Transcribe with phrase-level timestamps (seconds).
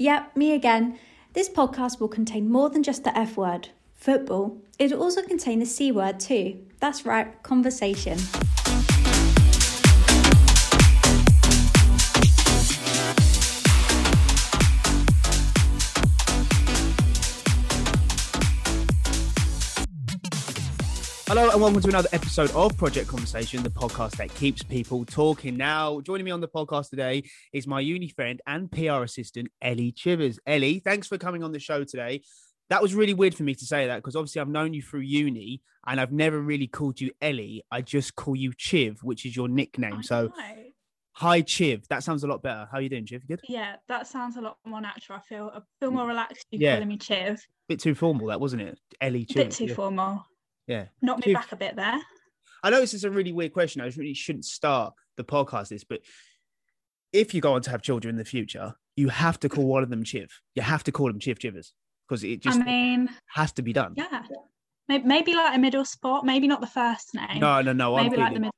[0.00, 0.98] Yep, me again.
[1.34, 4.56] This podcast will contain more than just the F word, football.
[4.78, 6.58] It will also contain the C word too.
[6.78, 8.18] That's right, conversation.
[21.30, 25.56] Hello and welcome to another episode of Project Conversation, the podcast that keeps people talking.
[25.56, 27.22] Now, joining me on the podcast today
[27.52, 30.40] is my uni friend and PR assistant, Ellie Chivers.
[30.44, 32.22] Ellie, thanks for coming on the show today.
[32.68, 35.02] That was really weird for me to say that because obviously I've known you through
[35.02, 37.62] uni and I've never really called you Ellie.
[37.70, 40.02] I just call you Chiv, which is your nickname.
[40.02, 40.32] So,
[41.12, 41.86] hi, Chiv.
[41.90, 42.66] That sounds a lot better.
[42.72, 43.22] How are you doing, Chiv?
[43.22, 43.40] You good?
[43.48, 45.18] yeah, that sounds a lot more natural.
[45.18, 45.94] I feel I feel mm.
[45.94, 46.48] more relaxed.
[46.50, 46.74] You Yeah.
[46.74, 47.40] calling me Chiv.
[47.68, 48.80] bit too formal, that wasn't it?
[49.00, 49.36] Ellie A Chiv.
[49.36, 49.74] bit too yeah.
[49.74, 50.26] formal.
[50.70, 50.84] Yeah.
[51.02, 52.00] Knock me back a bit there.
[52.62, 53.82] I know this is a really weird question.
[53.82, 56.00] I really shouldn't start the podcast this, but
[57.12, 59.82] if you go on to have children in the future, you have to call one
[59.82, 60.30] of them Chiv.
[60.54, 61.72] You have to call them Chiv Chivers
[62.08, 63.94] because it just I mean, has to be done.
[63.96, 64.22] yeah.
[64.88, 66.24] Maybe, like a middle spot.
[66.24, 67.38] Maybe not the first name.
[67.38, 67.96] No, no, no.
[67.96, 68.54] I'm maybe like feeling, the middle.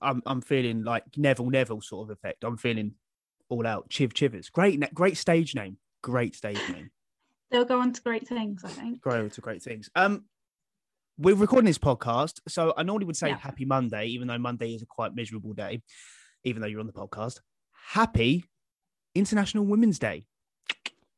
[0.00, 2.44] I'm, I'm feeling like Neville Neville sort of effect.
[2.44, 2.92] I'm feeling
[3.50, 3.86] all out.
[3.90, 4.48] Chiv Chivers.
[4.48, 5.76] Great, great stage name.
[6.02, 6.90] Great stage name.
[7.50, 8.64] They'll go on to great things.
[8.64, 9.00] I think.
[9.00, 9.90] Grow to great things.
[9.94, 10.24] Um,
[11.16, 13.38] we're recording this podcast, so I normally would say Yeah.
[13.38, 15.82] Happy Monday, even though Monday is a quite miserable day,
[16.44, 17.40] even though you're on the podcast.
[17.72, 18.44] Happy
[19.14, 20.26] International Women's Day.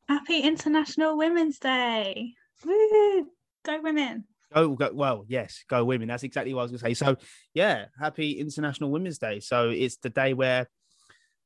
[0.09, 2.35] Happy International Women's Day.
[2.65, 3.27] Woo!
[3.65, 4.25] Go women.
[4.55, 6.09] Oh, go, well, yes, go women.
[6.09, 6.95] That's exactly what I was going to say.
[6.95, 7.17] So,
[7.55, 9.41] yeah, happy International Women's Day.
[9.41, 10.69] So it's the day where,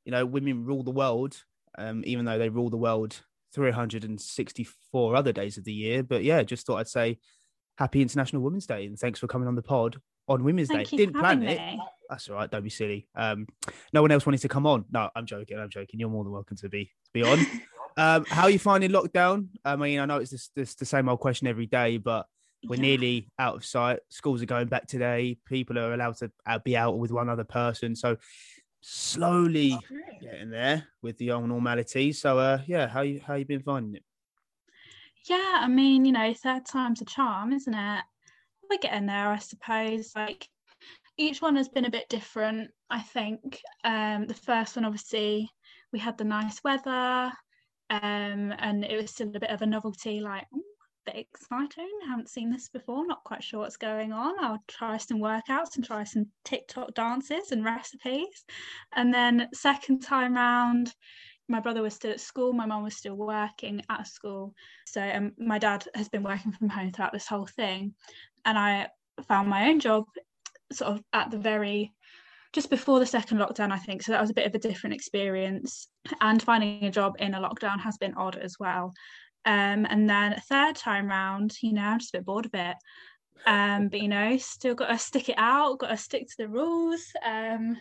[0.05, 1.43] you know, women rule the world,
[1.79, 3.23] um, even though they rule the world
[3.55, 6.03] 364 other days of the year.
[6.03, 7.19] But yeah, just thought I'd say
[7.81, 9.97] happy International Women's Day and thanks for coming on the pod
[10.29, 10.99] on Women's Thank Day.
[10.99, 11.59] Didn't plan it.
[11.59, 11.81] me.
[12.11, 12.51] That's all right.
[12.51, 13.09] Don't be silly.
[13.17, 13.47] Um,
[13.95, 14.85] no one else wanted to come on.
[14.93, 15.59] No, I'm joking.
[15.59, 15.99] I'm joking.
[15.99, 17.39] You're more than welcome to be to be on.
[17.97, 19.49] um, how are you finding lockdown?
[19.65, 22.27] I mean, I know it's just, it's the same old question every day, but
[22.69, 22.83] we're Yeah.
[22.83, 24.01] nearly out of sight.
[24.11, 25.39] Schools are going back today.
[25.47, 27.97] People are allowed to uh, be out with one other person.
[27.97, 28.19] So
[28.83, 29.79] slowly
[30.21, 32.13] getting there with the old normality.
[32.13, 34.03] So uh, yeah, how you how you been finding it?
[35.29, 38.05] Yeah, I mean, you know, third time's a charm, isn't it?
[38.69, 40.13] We're getting there, I suppose.
[40.17, 40.49] Like
[41.19, 43.61] each one has been a bit different, I think.
[43.85, 45.51] Um, the first one, obviously,
[45.93, 47.33] we had the nice weather,
[47.91, 50.65] um, and it was still a bit of a novelty, like "Ooh,
[51.07, 51.89] a bit exciting.
[52.09, 54.43] haven't seen this before, not quite sure what's going on.
[54.43, 58.45] I'll try some workouts and try some TikTok dances and recipes.
[58.95, 60.95] And then second time round,
[61.51, 64.55] my brother was still at school, my mum was still working at school.
[64.87, 67.95] So um, my dad has been working from home throughout this whole thing.
[68.45, 68.89] And I
[69.27, 70.05] found my own job
[70.73, 71.93] sort of at the very
[72.53, 74.03] just before the second lockdown, I think.
[74.03, 75.89] So that was a bit of a different experience.
[76.21, 78.93] And finding a job in a lockdown has been odd as well.
[79.45, 82.55] Um, and then a third time round, you know, I'm just a bit bored of
[82.55, 82.77] it.
[83.47, 86.49] Um, but you know, still got to stick it out, got to stick to the
[86.49, 87.05] rules.
[87.25, 87.77] Um,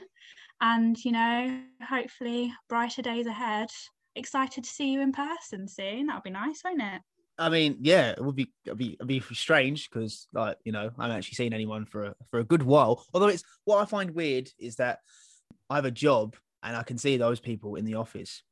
[0.62, 3.70] and you know, hopefully brighter days ahead.
[4.16, 6.08] Excited to see you in person soon.
[6.08, 7.02] That'll be nice, won't it?
[7.38, 10.92] I mean, yeah, it would be it'd be, it'd be strange because like you know
[10.98, 13.06] I haven't actually seen anyone for a, for a good while.
[13.14, 15.00] Although it's what I find weird is that
[15.70, 18.44] I have a job and I can see those people in the office,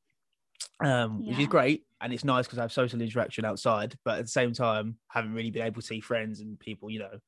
[0.80, 3.96] um, which is great and it's nice because I have social interaction outside.
[4.06, 7.00] But at the same time, haven't really been able to see friends and people, you
[7.00, 7.20] know,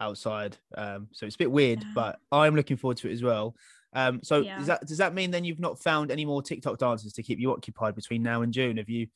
[0.00, 0.56] outside.
[0.76, 1.92] Um, so it's a bit weird, Yeah.
[1.94, 3.54] but I'm looking forward to it as well.
[3.94, 4.58] Um, so Yeah.
[4.58, 7.38] does that does that mean then you've not found any more TikTok dances to keep
[7.38, 8.76] you occupied between now and June?
[8.76, 9.08] Have you?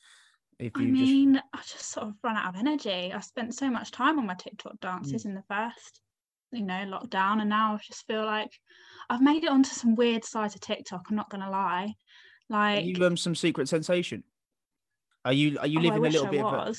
[0.59, 3.13] If I you just mean, I just sort of run out of energy.
[3.13, 6.01] I spent so much time on my TikTok dances in the first,
[6.53, 8.53] you know, lockdown, and now I just feel like
[9.11, 11.07] I've made it onto some weird sides of TikTok.
[11.11, 11.95] I'm not gonna lie,
[12.51, 14.25] Are like you um some secret sensation?
[15.25, 16.75] Are you are you oh, living a little I bit of a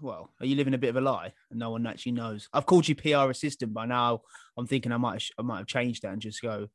[0.00, 0.32] well?
[0.40, 2.48] Are you living a bit of a lie and no one actually knows?
[2.52, 4.22] I've called you PR assistant by now.
[4.56, 6.68] I'm thinking I might have, I might have changed that and just go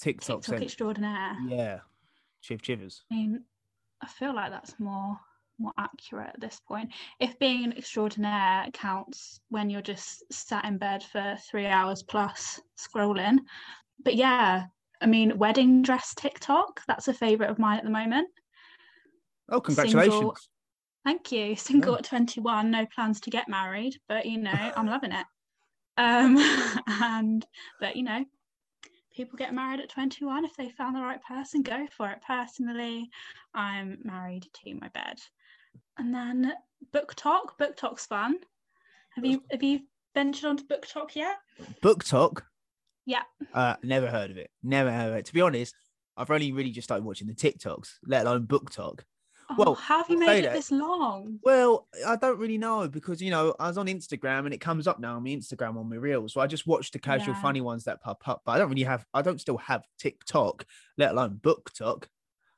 [0.00, 0.42] TikTok.
[0.42, 1.36] TikTok extraordinaire.
[1.46, 1.78] yeah,
[2.40, 3.02] Chiv Chivers.
[3.10, 3.44] I mean,
[4.00, 5.18] I feel like that's more
[5.58, 6.90] more accurate at this point.
[7.20, 12.60] If being an extraordinaire counts when you're just sat in bed for three hours plus
[12.78, 13.40] scrolling.
[14.02, 14.64] But yeah,
[15.00, 18.28] I mean, wedding dress TikTok, that's a favourite of mine at the moment.
[19.50, 20.14] Oh, congratulations!
[20.14, 20.36] Single.
[21.04, 21.56] Thank you.
[21.56, 25.26] Single at 21, no plans to get married, but you know, I'm loving it.
[25.96, 26.38] Um,
[26.86, 27.44] and
[27.80, 28.24] but you know,
[29.14, 32.18] people get married at 21 if they found the right person, go for it.
[32.26, 33.10] Personally,
[33.54, 35.18] I'm married to my bed.
[35.98, 36.52] And then
[36.92, 37.58] BookTok.
[37.58, 38.36] Book talk's fun.
[39.14, 39.80] Have you have you
[40.14, 41.36] ventured onto BookTok yet?
[41.82, 42.42] BookTok.
[43.06, 43.22] Yeah.
[43.52, 44.50] Uh, never heard of it.
[44.62, 45.24] Never heard of it.
[45.26, 45.74] To be honest,
[46.16, 49.00] I've only really just started watching the TikToks, let alone BookTok.
[49.50, 51.38] Oh, Well, how have you made it this long?
[51.42, 54.86] Well, I don't really know because you know I was on Instagram and it comes
[54.86, 56.32] up now on my Instagram on my reels.
[56.34, 57.42] So I just watch the casual, Yeah.
[57.42, 58.42] funny ones that pop up.
[58.44, 59.04] But I don't really have.
[59.12, 60.64] I don't still have TikTok,
[60.96, 62.04] let alone BookTok.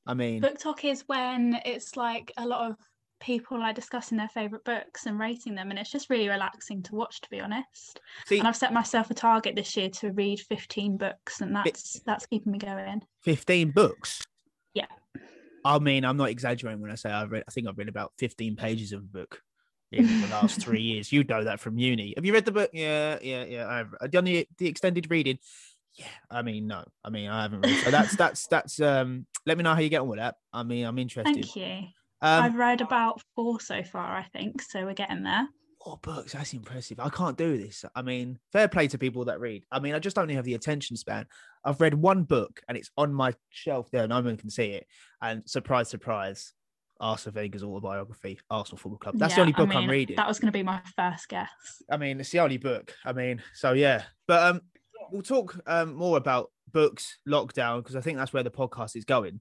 [0.07, 2.77] I mean, BookTok is when it's like a lot of
[3.21, 6.95] people like discussing their favorite books and rating them, and it's just really relaxing to
[6.97, 8.01] watch, to be honest.
[8.27, 12.01] see, And I've set myself a target this year to read 15 books, and that's
[12.01, 13.03] that's keeping me going.
[13.21, 14.25] fifteen books.
[14.75, 14.87] Yeah.
[15.65, 17.45] I mean, I'm not exaggerating when I say I've read.
[17.47, 19.41] I think I've read about fifteen pages of a book
[19.91, 21.13] in the last three years.
[21.13, 22.15] You know that from uni.
[22.17, 22.71] Have you read the book?
[22.73, 23.69] Yeah, yeah, yeah.
[23.69, 25.39] I've I've done the the extended reading.
[25.95, 27.85] Yeah, I mean, no, I mean, I haven't read.
[27.85, 28.81] So that's that's that's.
[28.81, 30.37] Um, let me know how you get on with that.
[30.53, 31.35] I mean, I'm interested.
[31.35, 31.89] Thank you.
[32.23, 35.49] Um, I've read about four so far, I think, so we're getting there.
[35.85, 36.33] Four books.
[36.33, 37.01] That's impressive.
[37.01, 37.85] I can't do this.
[37.97, 39.65] I mean, fair play to people that read.
[39.73, 41.27] I mean, I just don't have the attention span.
[41.65, 44.07] I've read one book and it's on my shelf there.
[44.09, 44.87] No one can see it.
[45.21, 46.53] And surprise, surprise,
[47.01, 49.19] Arsene Wenger's autobiography, Arsenal Football Club.
[49.19, 50.17] That's the Yeah, only I book I'm mean, reading.
[50.17, 51.49] That was going to be my first guess.
[51.91, 52.95] I mean, it's the only book.
[53.05, 54.03] I mean, so yeah.
[54.27, 54.61] But um,
[55.11, 59.05] we'll talk um more about books, lockdown, because I think that's where the podcast is
[59.05, 59.41] going.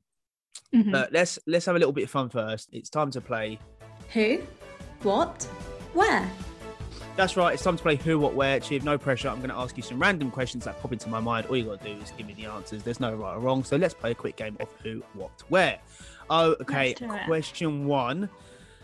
[0.74, 0.92] Mhm.
[0.92, 2.70] But let's let's have a little bit of fun first.
[2.72, 3.60] It's time to play
[4.14, 4.42] Who?
[5.04, 5.44] What?
[5.94, 6.30] Where?
[7.18, 7.54] That's right.
[7.54, 8.60] It's time to play Who, What, Where.
[8.62, 9.28] Chiv, no pressure.
[9.30, 11.46] I'm going to ask you some random questions that pop into my mind.
[11.48, 12.82] All you got to do is give me the answers.
[12.84, 13.64] There's no right or wrong.
[13.64, 15.78] So let's play a quick game of Who, What, Where.
[16.30, 16.88] Oh, okay.
[16.90, 17.26] Let's do it.
[17.26, 18.30] Question one.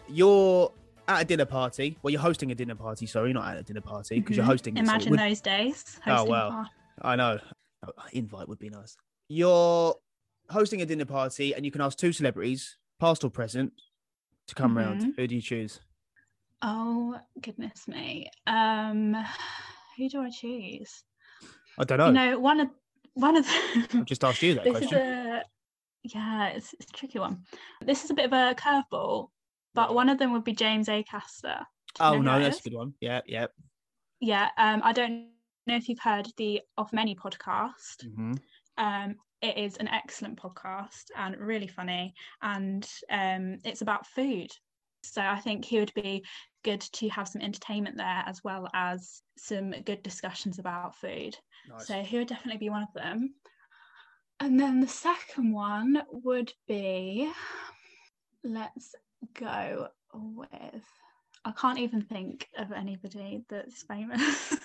[0.10, 0.72] You're
[1.08, 1.98] at a dinner party.
[2.04, 3.06] Well, you're hosting a dinner party.
[3.08, 4.50] Sorry, not at a dinner party because you're Mhm.
[4.50, 4.78] hosting.
[4.78, 6.00] it, so it Imagine would- those days.
[6.06, 6.50] Oh, hosting a wow.
[6.50, 6.70] party.
[7.02, 7.40] I know.
[7.88, 8.98] Oh, invite would be nice.
[9.30, 9.96] You're
[10.50, 13.74] hosting a dinner party and you can ask two celebrities, past or present,
[14.48, 15.02] to come round.
[15.02, 15.16] Mhm.
[15.16, 15.80] Who do you choose?
[16.62, 18.30] Oh goodness me.
[18.46, 19.16] Um,
[19.98, 21.04] who do I choose?
[21.78, 22.08] I don't know.
[22.08, 22.70] You know, one of
[23.14, 23.48] one of
[23.94, 24.98] I've just asked you that this question.
[24.98, 25.44] is a
[26.04, 27.44] yeah, it's, it's a tricky one.
[27.82, 29.30] This is a bit of a curveball,
[29.74, 31.64] but one of them would be James Acaster.
[31.96, 32.66] Do you Oh no, that's is?
[32.66, 32.94] a good one.
[33.02, 33.48] Yeah, yeah.
[34.20, 35.28] Yeah, um, I don't
[35.68, 38.04] know if you've heard the Off Menu podcast.
[38.16, 38.34] hmm
[38.78, 44.50] Um, it is an excellent podcast and really funny, and um, it's about food.
[45.04, 46.26] So I think he would be
[46.64, 51.38] good to have some entertainment there as well as some good discussions about food.
[51.70, 51.88] Nice.
[51.88, 53.36] So he would definitely be one of them.
[54.40, 57.32] And then the second one would be
[58.44, 58.96] let's
[59.34, 60.84] go with
[61.46, 64.58] I can't even think of anybody that's famous.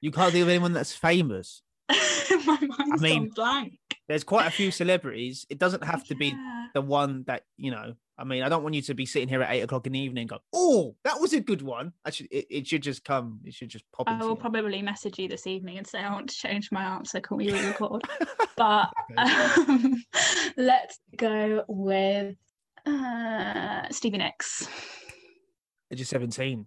[0.00, 1.62] You can't think of anyone that's famous.
[1.88, 3.78] My mind's mean, gone blank.
[4.08, 5.46] There's quite a few celebrities.
[5.48, 6.34] It doesn't have to be
[6.74, 7.94] the one that you know.
[8.18, 9.98] I mean, I don't want you to be sitting here at eight o'clock in the
[9.98, 13.40] evening and go, "Oh, that was a good one." Actually, it, it should just come.
[13.44, 14.08] It should just pop.
[14.08, 14.36] I will you.
[14.36, 17.20] probably message you this evening and say I want to change my answer.
[17.20, 18.02] Can we re-record?
[18.56, 20.04] but um,
[20.56, 22.36] let's go with
[22.86, 24.68] uh, Stevie Nicks.
[25.92, 26.66] Age seventeen.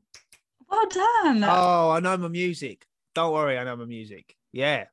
[0.70, 1.44] Well done.
[1.44, 2.88] Oh, I know my music.
[3.14, 4.36] Don't worry, I know my music.
[4.52, 4.86] Yeah.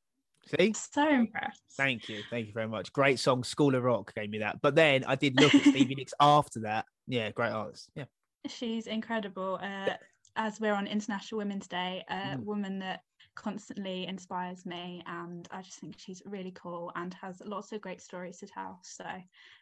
[0.46, 0.72] See.
[0.74, 1.62] so impressed.
[1.76, 2.22] Thank you.
[2.30, 2.92] Thank you very much.
[2.92, 3.44] Great song.
[3.44, 4.60] School of Rock gave me that.
[4.60, 6.86] But then I did look at Stevie Nicks after that.
[7.06, 7.88] Yeah, great artist.
[7.94, 8.04] Yeah.
[8.48, 9.58] She's incredible.
[9.62, 9.94] Uh,
[10.36, 12.44] as we're on International Women's Day, a Mm.
[12.44, 13.02] woman that
[13.34, 18.00] constantly inspires me, and I just think she's really cool and has lots of great
[18.02, 18.80] stories to tell.
[18.82, 19.04] So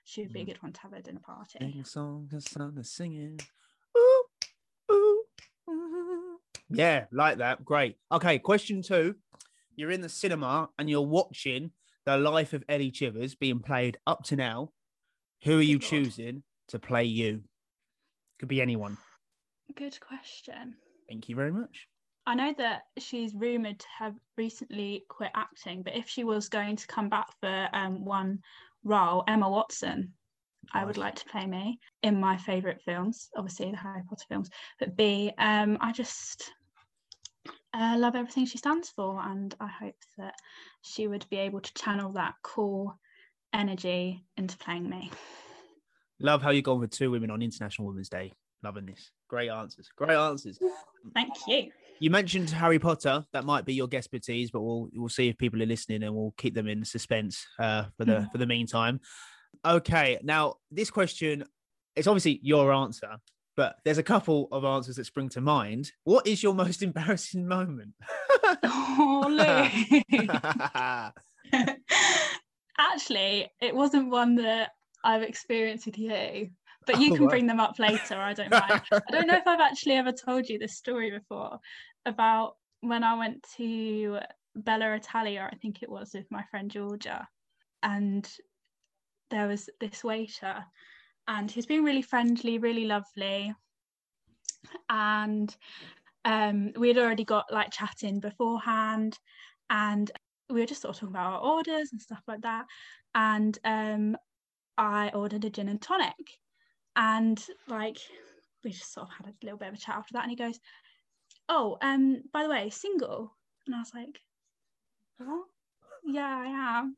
[0.04, 0.46] she would be a Mhm.
[0.46, 1.58] good one to have at a dinner party.
[1.60, 3.38] Sing a song, the sun is singing.
[3.96, 4.24] Ooh,
[4.90, 5.22] ooh,
[5.68, 6.40] ooh.
[6.68, 7.64] Yeah, like that.
[7.64, 7.98] Great.
[8.10, 9.16] Okay, question two.
[9.80, 11.70] You're in the cinema and you're watching
[12.04, 14.72] the life of Ellie Chivers being played up to now.
[15.44, 16.04] Who are you Good Lord.
[16.04, 17.44] choosing to play you?
[18.38, 18.98] Could be anyone.
[19.74, 20.74] Good question.
[21.08, 21.88] Thank you very much.
[22.26, 26.76] I know that she's rumoured to have recently quit acting, but if she was going
[26.76, 28.40] to come back for um, one
[28.84, 30.12] role, Emma Watson,
[30.74, 34.50] I would like to play me in my favourite films, obviously the Harry Potter films.
[34.78, 36.52] But B, um, I just
[37.72, 40.34] uh, love everything she stands for, and I hope that
[40.82, 42.98] she would be able to channel that cool
[43.52, 45.10] energy into playing me.
[46.20, 48.32] Love how you've gone with two women on International Women's Day.
[48.62, 49.10] Loving this.
[49.28, 49.88] Great answers.
[49.96, 50.58] Great answers.
[51.14, 51.70] Thank you.
[51.98, 53.24] You mentioned Harry Potter.
[53.32, 56.34] That might be your expertise, but we'll we'll see if people are listening and we'll
[56.36, 58.32] keep them in suspense uh, for the Mhm.
[58.32, 59.00] for the meantime.
[59.64, 61.44] Okay, now this question
[61.96, 63.16] it's obviously your answer,
[63.60, 65.92] but there's a couple of answers that spring to mind.
[66.04, 67.92] What is your most embarrassing moment?
[68.64, 69.26] Oh,
[70.10, 70.30] Lou.
[72.78, 74.70] Actually, it wasn't one that
[75.04, 76.48] I've experienced with you,
[76.86, 77.30] but you Oh, can right.
[77.32, 78.14] bring them up later.
[78.16, 78.80] I don't mind.
[79.06, 81.58] I don't know if I've actually ever told you this story before
[82.06, 84.20] about when I went to
[84.56, 87.28] Bella Italia, I think it was with my friend Georgia,
[87.82, 88.26] and
[89.28, 90.64] there was this waiter,
[91.30, 93.54] and he's been really friendly, really lovely.
[94.88, 95.56] And
[96.24, 99.16] um, we had already got like chatting beforehand,
[99.70, 100.10] and
[100.50, 102.66] we were just sort of talking about our orders and stuff like that.
[103.14, 104.16] And um,
[104.76, 106.40] I ordered a gin and tonic,
[106.96, 107.98] and like
[108.64, 110.24] we just sort of had a little bit of a chat after that.
[110.24, 110.58] And he goes,
[111.48, 114.20] "Oh, um, by the way, single?" And I was like,
[115.18, 115.46] "What?
[116.04, 116.96] Yeah, I am."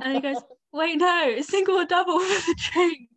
[0.00, 0.40] And he goes,
[0.72, 3.10] "Wait, no, single or double for the drink."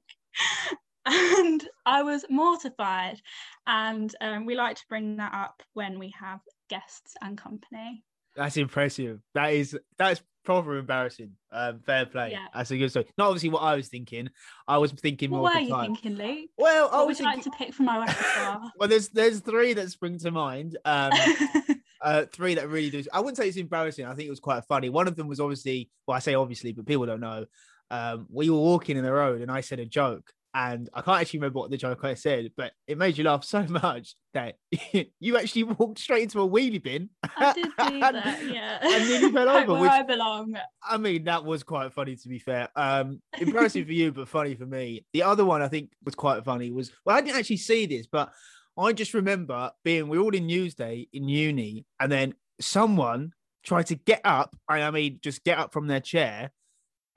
[1.05, 3.21] And I was mortified.
[3.67, 8.03] And um, we like to bring that up when we have guests and company.
[8.35, 9.19] That's impressive.
[9.33, 11.31] That is that's proper embarrassing.
[11.51, 12.31] Um, fair play.
[12.31, 12.45] Yeah.
[12.53, 13.07] That's a good story.
[13.17, 14.29] Not obviously what I was thinking.
[14.67, 15.41] I was thinking more.
[15.41, 15.95] What at were you time.
[15.95, 16.49] thinking, Luke?
[16.57, 18.71] Well, I was would you like to pick from my repertoire?
[18.77, 20.77] Well, there's there's three that spring to mind.
[20.85, 21.11] Um,
[22.01, 23.03] uh, three that really do.
[23.11, 24.05] I wouldn't say it's embarrassing.
[24.05, 24.89] I think it was quite funny.
[24.89, 27.45] One of them was obviously, well, I say obviously, but people don't know.
[27.91, 31.21] Um, we were walking in the road, and I said a joke, and I can't
[31.21, 34.55] actually remember what the joke I said, but it made you laugh so much that
[35.19, 37.09] you actually walked straight into a wheelie bin.
[37.23, 38.79] I did do that, yeah.
[38.81, 40.55] and nearly fell over, where which- I belong.
[40.87, 42.69] I mean, that was quite funny to be fair.
[42.75, 45.05] Um, embarrassing for you, but funny for me.
[45.13, 48.07] The other one I think was quite funny was well, I didn't actually see this,
[48.07, 48.31] but
[48.77, 53.87] I just remember being we were all in Newsday in uni, and then someone tried
[53.87, 54.55] to get up.
[54.67, 56.51] I mean, just get up from their chair,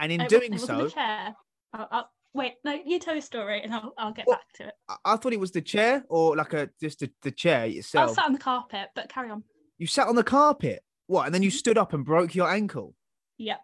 [0.02, 1.34] and in It doing wasn't so, the chair.
[1.72, 4.66] I'll, I'll, wait, no, you tell your story and I'll, I'll get Well, back to
[4.68, 4.74] it.
[4.88, 7.68] I, I thought it was the chair or like a just the, the chair I
[7.70, 8.08] itself.
[8.08, 9.44] was sat on the carpet, but carry on.
[9.78, 10.82] You sat on the carpet.
[11.06, 11.26] What?
[11.26, 11.56] And then you Mm-hmm.
[11.58, 12.94] stood up and broke your ankle.
[13.38, 13.60] Yep.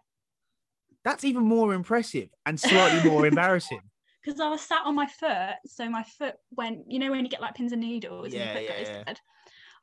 [1.03, 3.81] That's even more impressive and slightly more embarrassing.
[4.23, 7.31] Because I was sat on my foot, so my foot went, you know, when you
[7.31, 9.03] get like pins and needles Yeah, and your foot yeah, goes yeah.
[9.05, 9.19] dead.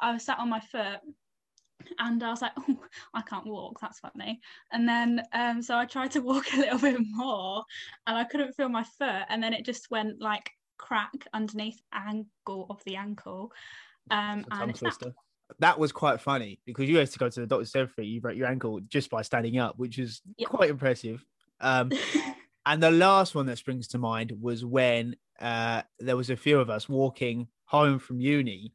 [0.01, 1.01] I was sat on my foot
[1.99, 2.79] and I was like, oh,
[3.15, 3.81] I can't walk.
[3.81, 4.41] That's funny.
[4.73, 7.65] And then, um, so I tried to walk a little bit more
[8.07, 9.25] and I couldn't feel my foot.
[9.29, 13.53] And then it just went like crack underneath angle of the ankle.
[14.11, 15.15] Um, and twister.
[15.61, 18.07] That was quite funny because you had to go to the doctor's everything.
[18.07, 20.49] You broke your ankle just by standing up, which is Yep.
[20.49, 21.25] quite impressive.
[21.61, 21.93] Um,
[22.67, 26.59] and the last one that springs to mind was when uh, there was a few
[26.59, 28.73] of us walking home from uni,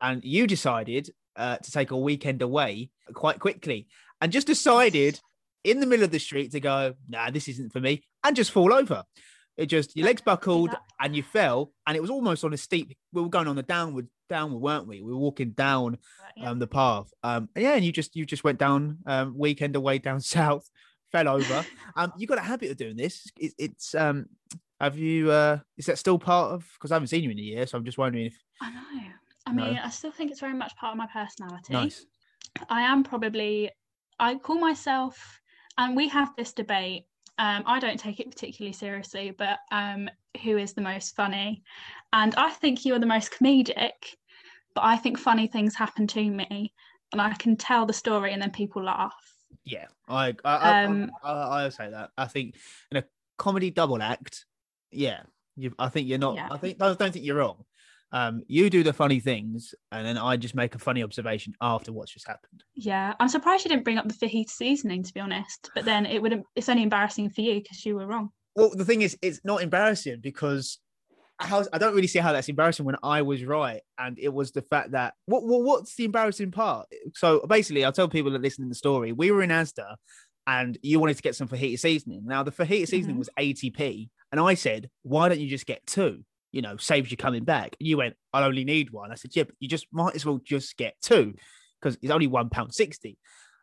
[0.00, 3.88] and you decided uh, to take a weekend away quite quickly,
[4.20, 5.18] and just decided
[5.64, 8.52] in the middle of the street to go, "Nah, this isn't for me," and just
[8.52, 9.04] fall over.
[9.56, 10.70] It just your legs buckled
[11.00, 12.96] and you fell, and it was almost on a steep.
[13.12, 15.02] We were going on the downward, downward, weren't we?
[15.02, 15.98] We were walking down
[16.42, 17.12] um, the path.
[17.22, 20.68] Um, and yeah, and you just you just went down um, weekend away down south,
[21.12, 21.64] fell over.
[21.96, 23.26] um, you got a habit of doing this.
[23.38, 24.26] It, it's um,
[24.80, 25.30] have you?
[25.30, 26.66] Uh, is that still part of?
[26.74, 28.38] Because I haven't seen you in a year, so I'm just wondering if.
[28.62, 29.10] I know.
[29.46, 29.64] I No.
[29.64, 31.72] mean, I still think it's very much part of my personality.
[31.72, 32.06] Nice.
[32.68, 33.70] I am probably,
[34.18, 35.40] I call myself,
[35.78, 37.06] and we have this debate.
[37.38, 40.10] Um, I don't take it particularly seriously, but um,
[40.42, 41.62] who is the most funny?
[42.12, 44.14] And I think you are the most comedic,
[44.74, 46.74] but I think funny things happen to me,
[47.12, 49.14] and I can tell the story, and then people laugh.
[49.64, 52.10] Yeah, I I, I, Um, I, I, I say that.
[52.16, 52.56] I think
[52.90, 53.04] in a
[53.38, 54.44] comedy double act,
[54.90, 55.22] yeah,
[55.56, 55.74] you.
[55.78, 56.36] I think you're not.
[56.36, 56.48] Yeah.
[56.50, 57.64] I think don't, don't think you're wrong.
[58.12, 61.92] Um, you do the funny things, and then I just make a funny observation after
[61.92, 62.64] what's just happened.
[62.74, 65.70] Yeah, I'm surprised you didn't bring up the fajita seasoning, to be honest.
[65.74, 68.30] But then it would it's only embarrassing for you because you were wrong.
[68.56, 70.78] Well, the thing is, it's not embarrassing because
[71.38, 74.50] how I don't really see how that's embarrassing when I was right, and it was
[74.50, 76.88] the fact that what, what what's the embarrassing part?
[77.14, 79.12] So basically, I'll tell people that listen to the story.
[79.12, 79.94] We were in Asda,
[80.48, 82.22] and you wanted to get some fajita seasoning.
[82.26, 83.20] Now the fajita seasoning Mhm.
[83.20, 86.24] was 80p, and I said, why don't you just get two?
[86.52, 87.76] You know, saves you coming back.
[87.78, 89.12] And you went, I'll only need one.
[89.12, 91.34] I said, yeah, but you just might as well just get two
[91.80, 93.18] because it's only one pound sixty.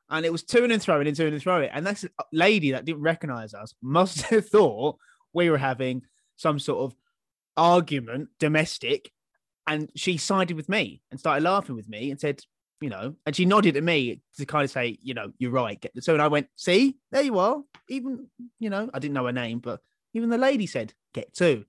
[0.09, 1.69] And it was to and throwing and to and throwing.
[1.69, 4.97] And this lady that didn't recognize us must have thought
[5.33, 6.03] we were having
[6.37, 6.97] some sort of
[7.57, 9.11] argument, domestic.
[9.65, 12.41] And she sided with me and started laughing with me and said,
[12.79, 15.81] you know, and she nodded at me to kind of say, you know, you're right.
[15.81, 17.61] Get so and I went, see, there you are.
[17.89, 18.27] Even,
[18.59, 19.81] you know, I didn't know her name, but
[20.13, 21.65] even the lady said, get two.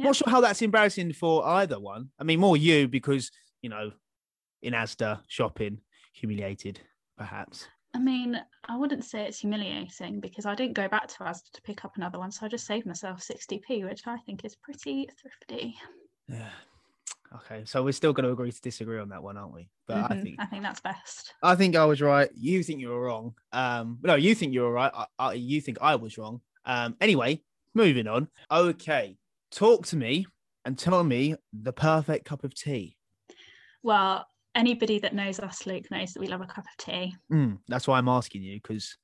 [0.00, 0.06] Yeah.
[0.06, 2.10] Not sure how that's embarrassing for either one.
[2.18, 3.30] I mean, more you because,
[3.60, 3.92] you know,
[4.62, 5.80] in Asda shopping,
[6.14, 6.80] humiliated,
[7.18, 7.68] perhaps.
[7.92, 11.62] I mean, I wouldn't say it's humiliating because I didn't go back to Asda to
[11.62, 15.08] pick up another one, so I just saved myself 60p, which I think is pretty
[15.20, 15.76] thrifty.
[16.28, 16.48] Yeah.
[17.36, 19.68] Okay, so we're still going to agree to disagree on that one, aren't we?
[19.86, 21.34] But I Mhm, think that's best.
[21.42, 22.30] I think I was right.
[22.34, 23.34] You think you were wrong.
[23.52, 24.90] Um, no, you think you were right.
[24.94, 26.40] I, I, you think I was wrong.
[26.64, 27.42] Um, anyway,
[27.74, 28.28] moving on.
[28.50, 29.16] Okay,
[29.50, 30.26] talk to me
[30.64, 32.96] and tell me the perfect cup of tea.
[33.82, 37.16] Well, anybody that knows us, Luke, knows that we love a cup of tea.
[37.32, 38.96] Mm, that's why I'm asking you because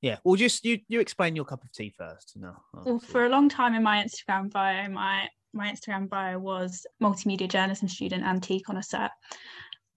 [0.00, 0.18] Yeah.
[0.24, 2.36] Well, just you you explain your cup of tea first.
[2.36, 2.54] No.
[2.74, 7.48] Well, for a long time in my Instagram bio, my my Instagram bio was multimedia
[7.48, 9.10] journalism student and tea connoisseur.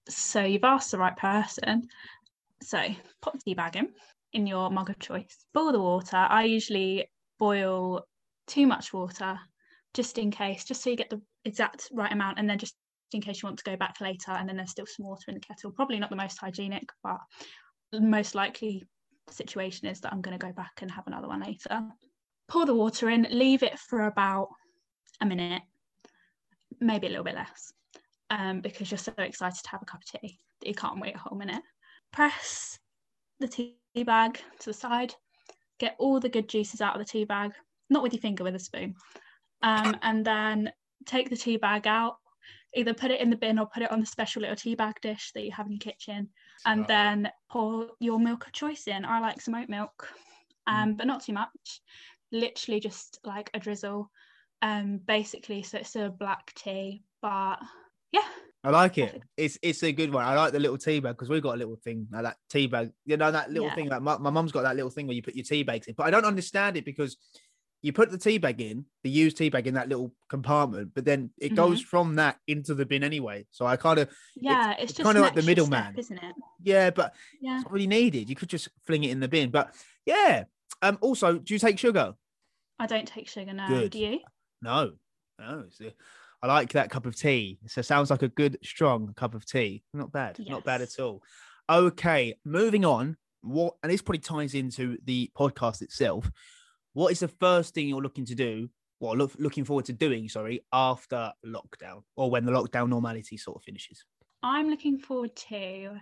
[0.07, 1.87] So you've asked the right person.
[2.61, 2.79] So
[3.21, 3.89] put the tea bag in
[4.33, 5.45] in your mug of choice.
[5.53, 6.17] Boil the water.
[6.17, 7.09] I usually
[7.39, 8.05] boil
[8.47, 9.39] too much water
[9.93, 12.75] just in case, just so you get the exact right amount, and then just
[13.13, 15.35] in case you want to go back later and then there's still some water in
[15.35, 15.71] the kettle.
[15.71, 17.17] Probably not the most hygienic, but
[17.91, 18.83] the most likely
[19.29, 21.83] situation is that I'm going to go back and have another one later.
[22.47, 24.49] Pour the water in, leave it for about
[25.21, 25.61] a minute,
[26.79, 27.71] maybe a little bit less,
[28.29, 31.15] um, because you're so excited to have a cup of tea that you can't wait
[31.15, 31.61] a whole minute.
[32.11, 32.77] Press
[33.39, 35.15] the tea bag to the side,
[35.79, 37.51] get all the good juices out of the tea bag,
[37.89, 38.95] not with your finger, with a spoon,
[39.61, 40.71] um, and then
[41.05, 42.17] take the tea bag out.
[42.77, 44.95] Either put it in the bin or put it on the special little tea bag
[45.01, 46.29] dish that you have in your kitchen,
[46.65, 49.05] and then pour your milk of choice in.
[49.05, 50.09] I like some oat milk,
[50.67, 50.97] um, mm.
[50.97, 51.81] but not too much.
[52.31, 54.11] Literally just like a drizzle.
[54.61, 57.59] Um, basically, so it's a black tea, but
[58.11, 58.27] yeah,
[58.65, 59.21] I like it.
[59.37, 60.25] It's it's a good one.
[60.25, 62.65] I like the little tea bag because we've got a little thing like that tea
[62.65, 62.89] bag.
[63.05, 63.75] You know that little yeah.
[63.75, 65.85] thing like my, my mum's got that little thing where you put your tea bags
[65.85, 65.93] in.
[65.95, 67.15] But I don't understand it because
[67.85, 71.05] you put the tea bag in, the used tea bag in that little compartment, but
[71.05, 71.55] then it mm-hmm.
[71.55, 73.45] goes from that into the bin anyway.
[73.51, 76.35] So I kind of yeah, it's, it's, it's kind of like the middleman, isn't it?
[76.63, 78.27] Yeah, but yeah, it's not really needed.
[78.27, 79.51] You could just fling it in the bin.
[79.51, 80.45] But yeah,
[80.81, 82.15] um, also, do you take sugar?
[82.79, 83.67] I don't take sugar now.
[83.67, 83.91] Good.
[83.91, 84.19] Do you?
[84.63, 84.93] No,
[85.37, 85.65] no.
[86.41, 87.59] I like that cup of tea.
[87.67, 89.83] So it sounds like a good, strong cup of tea.
[89.93, 90.37] Not bad.
[90.39, 90.49] Yes.
[90.49, 91.21] Not bad at all.
[91.69, 93.15] Okay, moving on.
[93.41, 96.31] What and this probably ties into the podcast itself
[96.95, 98.69] what is the first thing you're looking to do?
[99.01, 103.57] Well, look, looking forward to doing, sorry, after lockdown or when the lockdown normality sort
[103.57, 104.05] of finishes?
[104.41, 105.99] I'm looking forward to.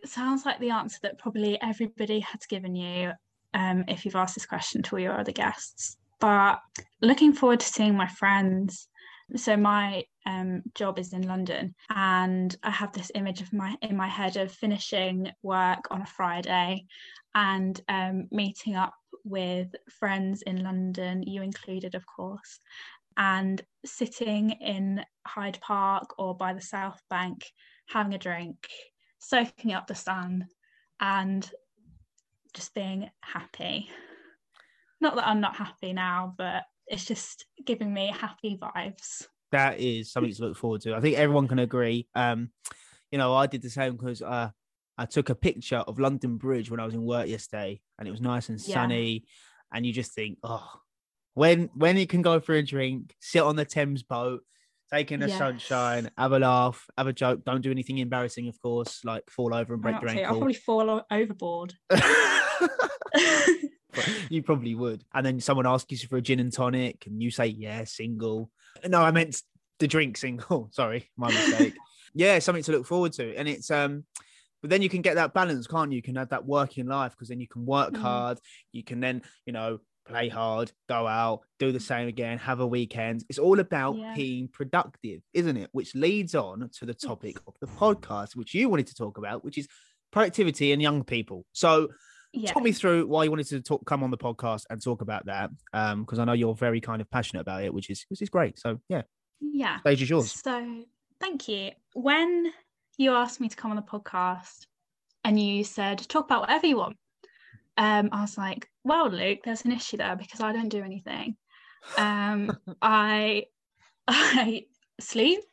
[0.00, 3.10] It sounds like the answer that probably everybody has given you
[3.52, 5.96] um, if you've asked this question to all your other guests.
[6.20, 6.60] But
[7.02, 8.88] looking forward to seeing my friends.
[9.34, 13.96] So my um, job is in London, and I have this image of my in
[13.96, 16.86] my head of finishing work on a Friday
[17.34, 22.60] and um, meeting up with friends in London, you included, of course,
[23.16, 27.44] and sitting in Hyde Park or by the South Bank,
[27.88, 28.68] having a drink,
[29.18, 30.46] soaking up the sun,
[31.00, 31.50] and
[32.54, 33.90] just being happy.
[35.00, 39.26] Not that I'm not happy now, but it's just giving me happy vibes.
[39.52, 40.94] That is something to look forward to.
[40.94, 42.06] I think everyone can agree.
[42.14, 42.50] Um,
[43.10, 44.50] you know, I did the same because uh,
[44.98, 48.10] I took a picture of London Bridge when I was in work yesterday, and it
[48.10, 49.12] was nice and sunny.
[49.12, 49.76] Yeah.
[49.76, 50.68] And you just think, oh,
[51.34, 54.42] when when you can go for a drink, sit on the Thames boat,
[54.92, 55.38] take in the yes.
[55.38, 57.44] sunshine, have a laugh, have a joke.
[57.44, 60.24] Don't do anything embarrassing, of course, like fall over and break your ankle.
[60.26, 61.74] I'll probably fall overboard.
[64.30, 65.04] you probably would.
[65.14, 68.50] And then someone asks you for a gin and tonic, and you say, yeah, single.
[68.86, 69.42] No, I meant
[69.78, 70.68] the drink single.
[70.72, 71.74] Sorry, my mistake.
[72.14, 73.36] yeah, something to look forward to.
[73.36, 74.04] And it's um
[74.60, 75.96] but then you can get that balance can't you?
[75.96, 78.00] You can have that working life because then you can work mm.
[78.00, 78.38] hard.
[78.72, 82.66] You can then you know play hard go out do the same again have a
[82.66, 83.24] weekend.
[83.28, 84.14] It's all about yeah.
[84.14, 85.68] being productive isn't it?
[85.72, 89.44] Which leads on to the topic of the podcast which you wanted to talk about
[89.44, 89.68] which is
[90.10, 91.44] productivity and young people.
[91.52, 91.88] So
[92.32, 92.52] yeah.
[92.52, 95.26] talk me through why you wanted to talk come on the podcast and talk about
[95.26, 98.22] that um because i know you're very kind of passionate about it which is which
[98.22, 98.58] is great.
[98.58, 99.02] So yeah.
[99.40, 99.80] Yeah.
[99.80, 100.32] Stage is yours.
[100.32, 100.84] So
[101.20, 101.70] thank you.
[101.94, 102.52] When
[102.98, 104.66] you asked me to come on the podcast
[105.24, 106.96] and you said, talk about whatever you want.
[107.76, 111.36] Um, I was like, well, Luke, there's an issue there because I don't do anything.
[111.96, 113.44] Um, I
[114.08, 114.64] I
[115.00, 115.44] sleep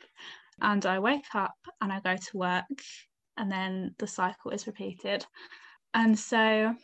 [0.60, 2.66] and I wake up and I go to work
[3.38, 5.26] and then the cycle is repeated.
[5.94, 6.76] And so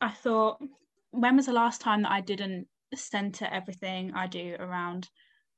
[0.00, 0.58] I thought,
[1.12, 5.08] when was the last time that I didn't center everything I do around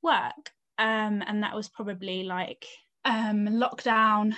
[0.02, 0.52] work?
[0.78, 2.66] Um, and that was probably like
[3.06, 4.34] um, lockdown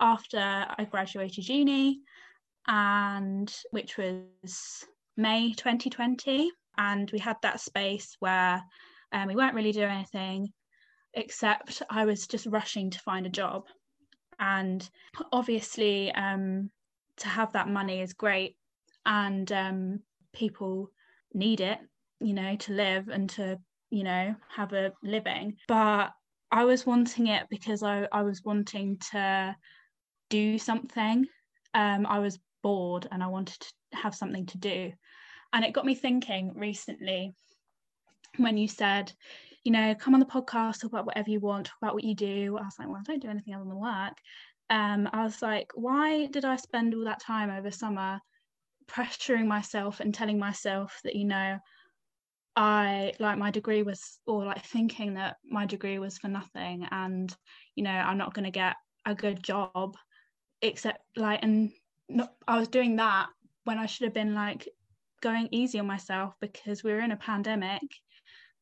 [0.00, 2.00] after I graduated uni,
[2.66, 4.84] and which was
[5.16, 6.50] May 2020.
[6.78, 8.62] And we had that space where
[9.12, 10.52] um, we weren't really doing anything
[11.14, 13.64] except I was just rushing to find a job.
[14.38, 14.88] And
[15.32, 16.70] obviously, um,
[17.16, 18.54] to have that money is great,
[19.04, 20.00] and um,
[20.32, 20.92] people
[21.34, 21.78] need it,
[22.20, 23.58] you know, to live and to,
[23.90, 25.56] you know, have a living.
[25.66, 26.12] But
[26.50, 29.54] I was wanting it because I, I was wanting to
[30.30, 31.26] do something.
[31.74, 34.92] Um, I was bored and I wanted to have something to do.
[35.52, 37.34] And it got me thinking recently
[38.36, 39.12] when you said,
[39.64, 42.14] you know, come on the podcast, talk about whatever you want, talk about what you
[42.14, 42.56] do.
[42.58, 44.14] I was like, well, I don't do anything other than work.
[44.70, 48.20] Um, I was like, why did I spend all that time over summer
[48.86, 51.58] pressuring myself and telling myself that you know
[52.58, 57.34] I like my degree was or like thinking that my degree was for nothing and
[57.76, 58.74] you know I'm not going to get
[59.06, 59.96] a good job
[60.60, 61.70] except like and
[62.08, 63.28] not, I was doing that
[63.62, 64.68] when I should have been like
[65.20, 67.82] going easy on myself because we were in a pandemic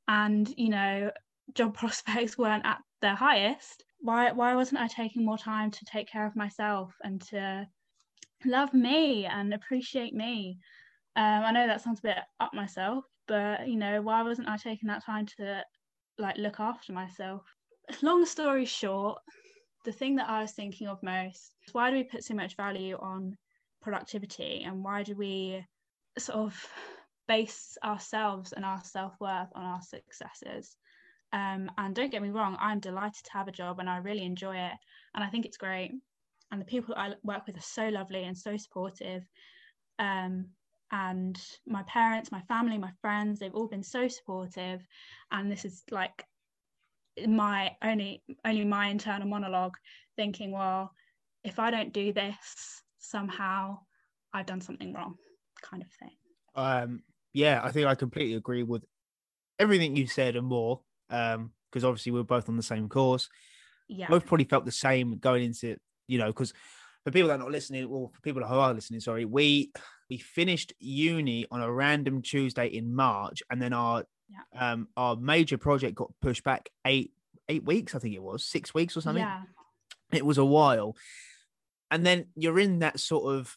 [0.08, 1.10] and you know
[1.54, 3.82] job prospects weren't at their highest.
[4.00, 7.66] Why why wasn't I taking more time to take care of myself and to
[8.44, 10.58] love me and appreciate me?
[11.16, 14.56] Um, I know that sounds a bit up myself but you know why wasn't I
[14.56, 15.64] taking that time to
[16.18, 17.42] like look after myself?
[18.02, 19.18] Long story short
[19.86, 22.56] the thing that I was thinking of most is why do we put so much
[22.56, 23.38] value on
[23.80, 25.64] productivity and why do we
[26.18, 26.66] sort of
[27.28, 30.76] base ourselves and our self-worth on our successes?
[31.32, 34.22] Um, and don't get me wrong i'm delighted to have a job and i really
[34.22, 34.72] enjoy it
[35.14, 35.92] and i think it's great.
[36.50, 39.22] And the people i work with are so lovely and so supportive.
[39.98, 40.50] Um,
[40.92, 44.86] and my parents my family my friends they've all been so supportive.
[45.30, 46.24] And this is like
[47.26, 49.74] my only only my internal monologue
[50.16, 50.92] thinking well
[51.44, 53.78] if i don't do this somehow
[54.34, 55.14] i've done something wrong
[55.62, 56.10] kind of thing.
[56.54, 58.84] Um yeah i think i completely agree with
[59.58, 63.28] everything you said and more um because obviously we are both on the same course.
[63.88, 64.08] Yeah.
[64.08, 66.52] Both probably felt the same going into you know because
[67.04, 69.72] for people that are not listening or for people who are listening sorry we
[70.10, 74.72] we finished uni on a random tuesday in march and then our yeah.
[74.72, 77.12] um our major project got pushed back eight
[77.48, 79.42] eight weeks i think it was six weeks or something yeah
[80.12, 80.96] it was a while
[81.90, 83.56] and then you're in that sort of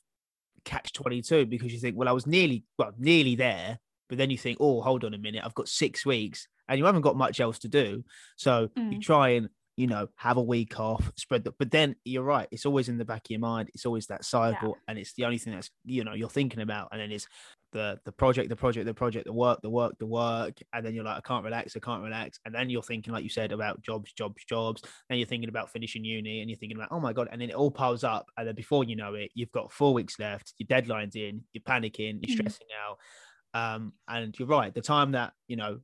[0.66, 4.38] catch 22 because you think well i was nearly well nearly there but then you
[4.38, 7.40] think oh hold on a minute i've got six weeks and you haven't got much
[7.40, 8.04] else to do
[8.36, 8.94] so mm.
[8.94, 9.50] you try and
[9.80, 12.98] you know have a week off spread the, but then you're right it's always in
[12.98, 14.82] the back of your mind it's always that cycle yeah.
[14.90, 17.28] and it's the only thing that's you know you're thinking about and then it's
[17.72, 20.94] the the project, the project, the project, the work, the work, the work, and then
[20.94, 23.52] you're like, I can't relax, I can't relax, and then you're thinking, like you said,
[23.52, 24.82] about jobs, jobs, jobs.
[25.08, 27.50] Then you're thinking about finishing uni, and you're thinking about, oh my god, and then
[27.50, 30.54] it all piles up, and then before you know it, you've got four weeks left,
[30.58, 32.40] your deadline's in, you're panicking, you're mm.
[32.40, 33.60] stressing mm-hmm.
[33.60, 34.74] out, um, and you're right.
[34.74, 35.80] The time that you know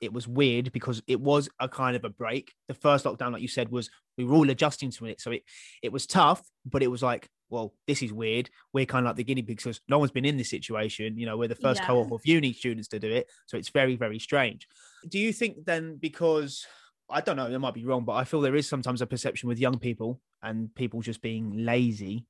[0.00, 2.52] it was weird because it was a kind of a break.
[2.68, 5.42] The first lockdown, like you said, was we were all adjusting to it, so it
[5.82, 8.48] it was tough, but it was like well, this is weird.
[8.72, 11.18] We're kind of like the guinea pigs because no one's been in this situation.
[11.18, 11.88] You know, we're the first yeah.
[11.88, 13.28] cohort of uni students to do it.
[13.46, 14.66] So it's very, very strange.
[15.08, 16.64] Do you think then, because
[17.10, 19.48] I don't know, it might be wrong, but I feel there is sometimes a perception
[19.48, 22.26] with young people and people just being lazy.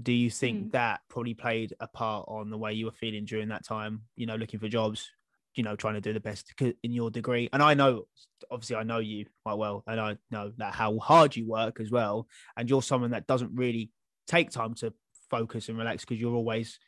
[0.00, 0.72] Do you think mm.
[0.72, 4.26] that probably played a part on the way you were feeling during that time, you
[4.26, 5.10] know, looking for jobs,
[5.54, 7.48] you know, trying to do the best in your degree?
[7.52, 8.04] And I know,
[8.50, 11.90] obviously, I know you quite well, and I know that how hard you work as
[11.90, 12.26] well.
[12.56, 13.90] And you're someone that doesn't really
[14.26, 14.92] take time to
[15.30, 16.78] focus and relax because you're always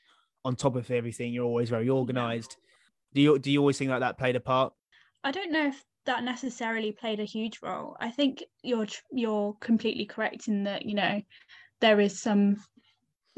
[0.44, 1.33] on top of everything.
[1.33, 2.57] You're always very organized.
[3.14, 4.72] Do you do you always think that that played a part?
[5.25, 7.96] I don't know if that necessarily played a huge role.
[8.01, 11.22] I think you're you're completely correct in that you know
[11.81, 12.57] there is some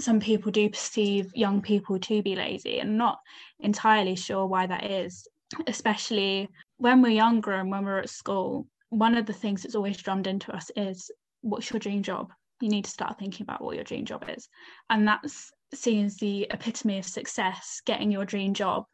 [0.01, 3.21] some people do perceive young people to be lazy and not
[3.61, 5.29] entirely sure why that is
[5.67, 8.67] especially when we're younger and when we're at school.
[8.91, 11.11] One of the things that's always drummed into us is
[11.43, 12.33] what's your dream job?
[12.61, 14.49] You need to start thinking about what your dream job is.
[14.91, 18.85] And that's seen as the epitome of success getting your dream job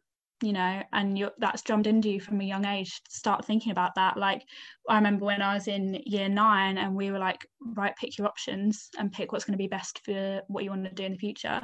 [0.42, 3.94] you know and you're, that's drummed into you from a young age start thinking about
[3.94, 4.16] that.
[4.16, 4.42] Like
[4.88, 8.26] i remember when i was in year nine and we were like right pick your
[8.26, 11.12] options and pick what's going to be best for what you want to do in
[11.12, 11.60] the future.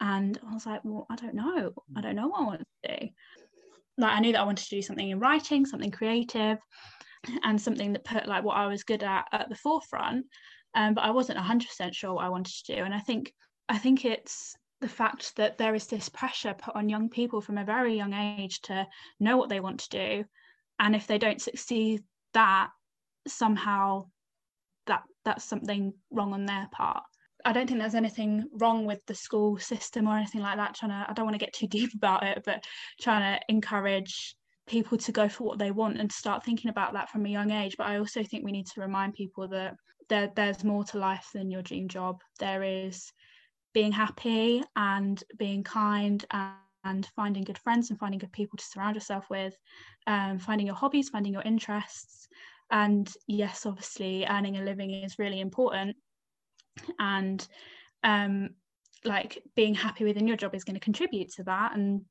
[0.00, 1.72] And i was like well i don't know.
[1.96, 3.08] I don't know what i want to do.
[3.96, 6.58] Like i knew that i wanted to do something in writing something creative
[7.42, 10.24] and something that put like what i was good at at the forefront
[10.74, 12.84] um, but I wasn't 100% sure what I wanted to do.
[12.84, 13.32] And I think
[13.68, 17.58] I think it's the fact that there is this pressure put on young people from
[17.58, 18.86] a very young age to
[19.18, 20.24] know what they want to do,
[20.78, 22.02] and if they don't succeed
[22.34, 22.70] that,
[23.26, 24.06] somehow
[24.86, 27.02] that that's something wrong on their part.
[27.44, 30.74] I don't think there's anything wrong with the school system or anything like that.
[30.74, 32.64] Trying to, I don't want to get too deep about it, but
[33.00, 34.36] trying to encourage
[34.66, 37.50] people to go for what they want and start thinking about that from a young
[37.50, 37.76] age.
[37.78, 39.76] But I also think we need to remind people that
[40.08, 42.20] there, there's more to life than your dream job.
[42.38, 43.12] There is
[43.74, 46.54] being happy and being kind and,
[46.84, 49.56] and finding good friends and finding good people to surround yourself with,
[50.06, 52.28] um, finding your hobbies, finding your interests.
[52.70, 55.96] And yes, obviously, earning a living is really important.
[56.98, 57.46] And
[58.04, 58.50] um,
[59.04, 62.02] like being happy within your job is going to contribute to that and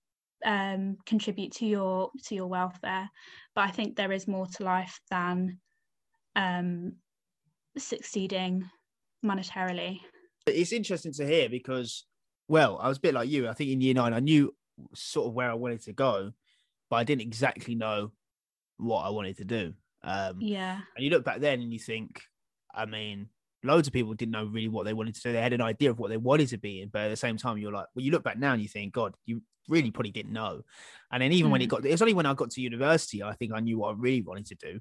[0.46, 3.10] um, contribute to your to your welfare.
[3.56, 5.60] But I think there is more to life than
[6.36, 6.94] um,
[7.78, 8.70] succeeding
[9.26, 10.00] monetarily.
[10.48, 12.06] It's interesting to hear because
[12.48, 13.48] well, I was a bit like you.
[13.48, 14.56] I think in year nine, I knew
[14.94, 16.32] sort of where I wanted to go,
[16.90, 18.14] but I didn't exactly know
[18.78, 19.74] what I wanted to do.
[20.04, 20.82] Um, Yeah.
[20.96, 22.22] and you look back then and you think,
[22.74, 23.30] I mean,
[23.64, 25.34] loads of people didn't know really what they wanted to do.
[25.34, 27.38] They had an idea of what they wanted to be in, but at the same
[27.38, 30.12] time, you're like, well, you look back now and you think, God, you really probably
[30.12, 30.62] didn't know.
[31.12, 31.70] And then even when it Mm.
[31.70, 34.22] got, it's only when I got to university, I think I knew what I really
[34.22, 34.80] wanted to do.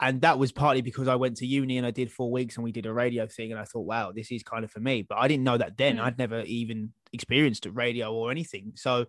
[0.00, 2.62] And that was partly because I went to uni and I did four weeks and
[2.64, 3.50] we did a radio thing.
[3.50, 5.02] And I thought, wow, this is kind of for me.
[5.02, 5.96] But I didn't know that then.
[5.96, 6.02] Mm.
[6.02, 8.72] I'd never even experienced a radio or anything.
[8.76, 9.06] So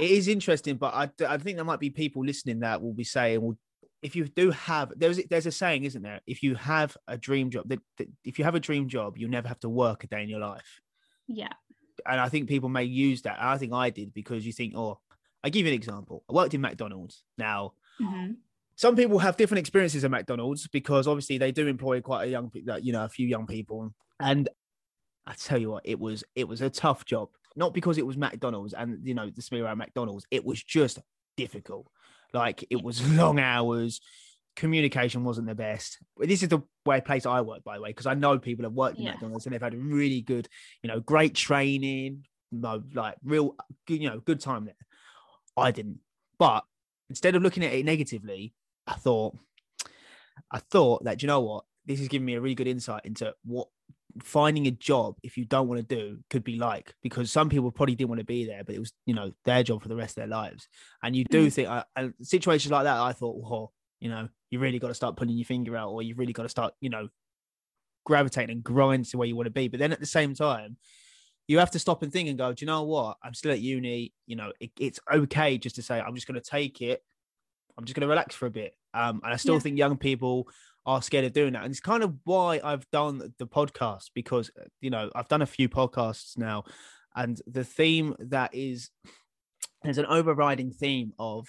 [0.00, 0.76] it is interesting.
[0.76, 3.56] But I, I think there might be people listening that will be saying, well,
[4.02, 7.48] if you do have there's there's a saying isn't there if you have a dream
[7.48, 10.06] job that, that if you have a dream job you'll never have to work a
[10.06, 10.82] day in your life
[11.26, 11.48] Yeah.
[12.06, 15.00] and i think people may use that i think i did because you think oh
[15.42, 18.36] i give you an example i worked in mcdonald's now Mhm.
[18.76, 22.50] Some people have different experiences at mcdonald's because obviously they do employ quite a young
[22.82, 23.94] you know a few young people.
[24.20, 24.48] And
[25.26, 27.28] i tell you what it was it was a tough job.
[27.56, 30.26] Not because it was mcdonald's and you know the smear around mcdonald's.
[30.30, 30.98] It was just
[31.36, 31.86] difficult.
[32.32, 34.00] Like it was long hours.
[34.56, 35.98] Communication wasn't the best.
[36.16, 38.72] This is the way place i work by the way because i know people have
[38.72, 39.12] worked in Yeah.
[39.12, 40.48] mcdonald's and they've had a really good
[40.82, 43.56] you know great training no like real
[43.88, 44.74] you know good time there.
[45.56, 46.00] I didn't.
[46.38, 46.62] But
[47.08, 48.52] instead of looking at it negatively
[48.86, 49.36] i thought
[50.50, 51.64] i thought that you know what?
[51.86, 53.68] This is giving me a really good insight into what
[54.22, 56.94] finding a job if you don't want to do could be like.
[57.02, 59.62] Because some people probably didn't want to be there but it was you know their
[59.62, 60.68] job for the rest of their lives.
[61.02, 61.52] And you do Mm.
[61.52, 64.94] think uh, and situations like that i thought well you know you really got to
[64.94, 67.08] start putting your finger out or you've really got to start you know
[68.04, 69.68] gravitating and grind to where you want to be.
[69.68, 70.76] But then at the same time
[71.46, 73.18] you have to stop and think and go do you know what?
[73.22, 76.40] I'm still at uni you know it, it's okay just to say i'm just going
[76.40, 77.02] to take it
[77.76, 79.60] i'm just going to relax for a bit um and i still Yeah.
[79.60, 80.48] think young people
[80.86, 84.50] are scared of doing that and it's kind of why i've done the podcast because
[84.60, 86.64] uh, you know i've done a few podcasts now
[87.16, 88.90] and the theme that is
[89.82, 91.46] there's an overriding theme of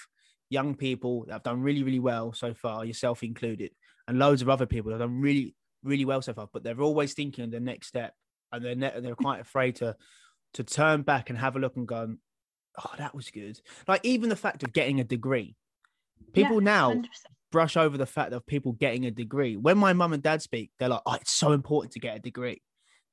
[0.49, 3.71] young people that have done really really well so far yourself included
[4.07, 6.81] and loads of other people that have done really really well so far but they're
[6.81, 8.13] always thinking of the next step
[8.51, 9.95] and they're ne- they're quite afraid to
[10.53, 12.15] to turn back and have a look and go
[12.83, 15.55] oh that was good like even the fact of getting a degree
[16.33, 17.07] people Yeah, now 100%.
[17.51, 19.55] brush over the fact of people getting a degree.
[19.55, 22.19] When my mum and dad speak, they're like, "Oh, it's so important to get a
[22.19, 22.61] degree.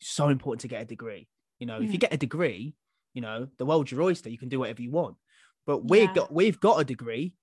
[0.01, 1.29] It's so important to get a degree.
[1.59, 2.01] You know, if you Mm.
[2.01, 2.75] get a degree,
[3.15, 4.29] you know, the world's your oyster.
[4.31, 5.17] You can do whatever you want.
[5.67, 6.15] But we've Yeah.
[6.15, 7.35] got we've got a degree,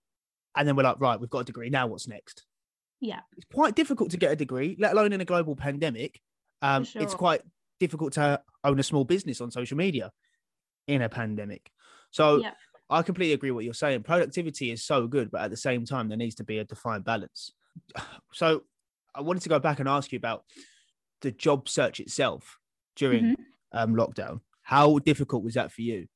[0.55, 1.69] and then we're like, right, we've got a degree.
[1.69, 2.45] Now what's next?
[2.99, 3.21] Yeah.
[3.37, 6.21] It's quite difficult to get a degree, let alone in a global pandemic.
[6.61, 7.41] Um, It's quite
[7.79, 10.11] difficult to own a small business on social media
[10.87, 11.71] in a pandemic.
[12.11, 12.55] So Yeah.
[12.89, 14.03] I completely agree what you're saying.
[14.03, 17.05] Productivity is so good, but at the same time, there needs to be a defined
[17.05, 17.51] balance.
[18.33, 18.63] So
[19.15, 20.45] I wanted to go back and ask you about
[21.21, 22.59] the job search itself
[22.95, 23.35] during Mhm.
[23.73, 24.41] um, lockdown.
[24.63, 26.07] How difficult was that for you?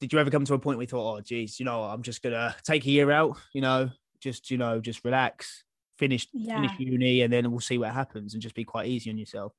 [0.00, 2.02] Did you ever come to a point where you thought, oh, geez, you know, I'm
[2.02, 5.64] just gonna take a year out, you know, just you know, just relax,
[5.98, 9.18] finish finish uni, and then we'll see what happens, and just be quite easy on
[9.18, 9.54] yourself.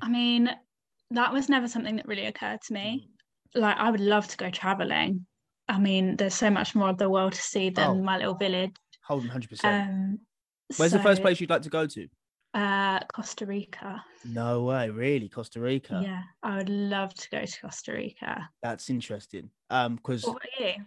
[0.00, 0.50] I mean,
[1.10, 3.10] that was never something that really occurred to me.
[3.54, 5.26] Like, I would love to go traveling.
[5.68, 7.94] I mean, there's so much more of the world to see than Oh.
[7.94, 8.72] my little village.
[9.04, 9.90] Hold on, hundred percent.
[9.90, 10.18] Um,
[10.76, 12.08] Where's the first place you'd like to go to?
[12.54, 14.02] Uh, Costa Rica.
[14.24, 16.00] No way, really, Costa Rica.
[16.02, 18.48] Yeah, I would love to go to Costa Rica.
[18.62, 19.50] That's interesting.
[19.70, 20.84] Um, because What about you?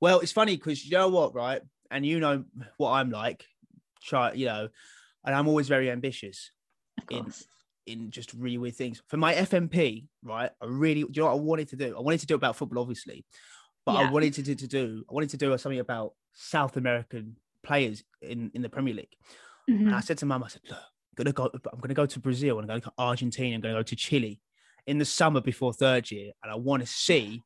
[0.00, 1.62] well, it's funny because you know what, right?
[1.90, 2.44] And you know
[2.76, 3.44] what I'm like.
[4.02, 4.68] Try, you know,
[5.24, 6.50] and I'm always very ambitious
[7.10, 7.32] in-
[7.86, 9.00] in just really weird things.
[9.08, 10.50] For my FMP, right?
[10.60, 11.96] I really, do you know what I wanted to do?
[11.96, 13.24] I wanted to do about football, obviously,
[13.86, 15.04] but I wanted to do, to do.
[15.08, 19.16] I wanted to do something about South American players in in the Premier League.
[19.70, 19.86] Mhm.
[19.86, 21.50] And I said to mum, I said, look, I'm gonna go.
[21.72, 22.58] I'm gonna go to Brazil.
[22.58, 23.54] I'm gonna go to Argentina.
[23.54, 24.40] I'm gonna go to Chile
[24.86, 27.42] in the summer before third year, and I want to see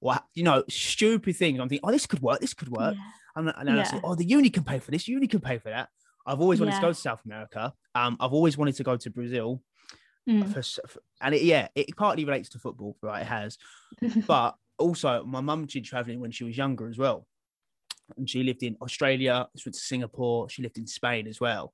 [0.00, 1.58] what you know, stupid things.
[1.58, 2.40] I'm thinking, oh, this could work.
[2.40, 2.94] This could work.
[2.94, 3.02] Yeah.
[3.36, 5.08] And, and then I said, oh, the uni can pay for this.
[5.08, 5.88] Uni can pay for that.
[6.26, 7.72] I've always wanted to go to South America.
[7.94, 9.62] Um, I've always wanted to go to Brazil.
[10.28, 10.52] Mm.
[10.52, 13.22] For, for- and it, yeah, it partly relates to football, right?
[13.22, 13.58] It has,
[14.26, 17.26] but also my mum did traveling when she was younger as well,
[18.16, 19.48] and she lived in Australia.
[19.56, 20.48] She went to Singapore.
[20.48, 21.72] She lived in Spain as well.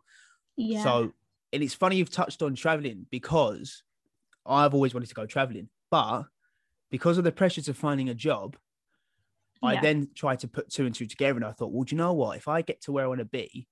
[0.56, 0.82] yeah.
[0.82, 1.12] So,
[1.52, 3.82] and it's funny you've touched on traveling because
[4.46, 6.24] I've always wanted to go traveling, but
[6.90, 8.56] because of the pressures of finding a job,
[9.64, 11.98] I then tried to put two and two together, and I thought, well, do you
[11.98, 12.36] know what?
[12.36, 13.68] If I get to where I want to be,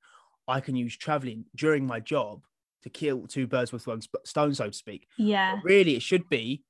[0.46, 2.42] I can use traveling during my job
[2.82, 5.08] to kill two birds with one stone, so to speak.
[5.18, 5.56] yeah.
[5.56, 6.62] But really, it should be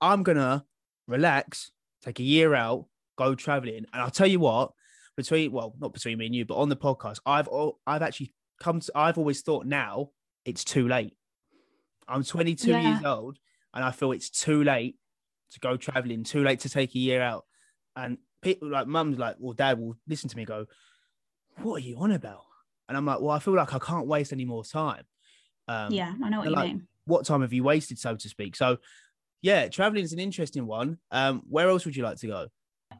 [0.00, 0.64] I'm gonna
[1.08, 4.72] relax, take a year out, go traveling, and I'll tell you what.
[5.16, 7.48] Between well, not between me and you, but on the podcast, I've
[7.88, 8.78] I've actually come.
[8.78, 10.10] To, I've always thought now
[10.44, 11.16] it's too late.
[12.06, 12.78] I'm 22 Yeah.
[12.80, 13.38] years old,
[13.74, 14.96] and I feel it's too late
[15.50, 17.46] to go traveling, too late to take a year out.
[17.96, 20.66] And people like mum's like, well, dad will listen to me go,
[21.62, 22.44] What are you on about?
[22.88, 25.02] And I'm like, Well, I feel like I can't waste any more time.
[25.66, 26.86] Um, yeah, I know what you like, mean.
[27.06, 28.54] What time have you wasted, so to speak?
[28.54, 28.76] So,
[29.42, 30.98] yeah, traveling is an interesting one.
[31.10, 32.48] Um, where else would you like to go?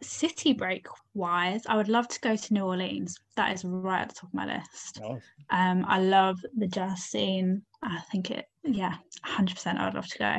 [0.02, 3.16] City break wise, I would love to go to New Orleans.
[3.36, 5.00] That is right at the top of my list.
[5.00, 7.64] Oh, Um, I love the jazz scene.
[7.82, 9.78] I think it, yeah, 100%.
[9.78, 10.36] I'd love to go.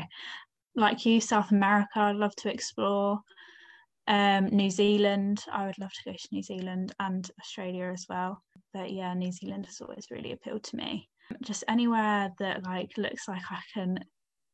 [0.76, 3.20] Like you, South America, I'd love to explore.
[4.08, 8.42] Um, New Zealand, I would love to go to New Zealand and Australia as well.
[8.74, 11.10] But yeah, New Zealand has always really appealed to me.
[11.44, 14.00] Just anywhere that like looks like I can,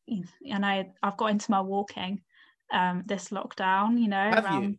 [0.07, 2.23] and I I've got into my walking
[2.71, 3.99] um this lockdown.
[3.99, 4.63] You know, Have around.
[4.63, 4.77] you?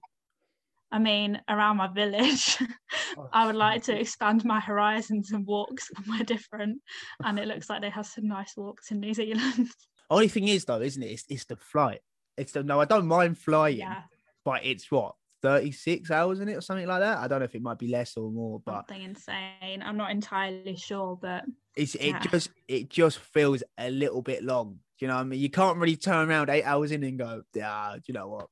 [0.93, 2.59] I mean, around my village,
[3.17, 6.81] Oh, I would like to expand my horizons and walk somewhere different.
[7.25, 9.69] And it looks like they have some nice walks in New Zealand.
[10.11, 11.11] Only thing is though, isn't it?
[11.11, 12.01] It's, it's the flight.
[12.37, 14.03] It's the no, I don't mind flying, yeah,
[14.45, 17.19] but it's what 36 hours in it or something like that.
[17.19, 19.83] I don't know if it might be less or more, but something insane.
[19.83, 22.23] I'm not entirely sure, but it's it Yeah.
[22.31, 24.81] just it just feels a little bit long.
[24.99, 25.41] You know what I mean?
[25.41, 28.47] You can't really turn around eight hours in and go, yeah, you know what?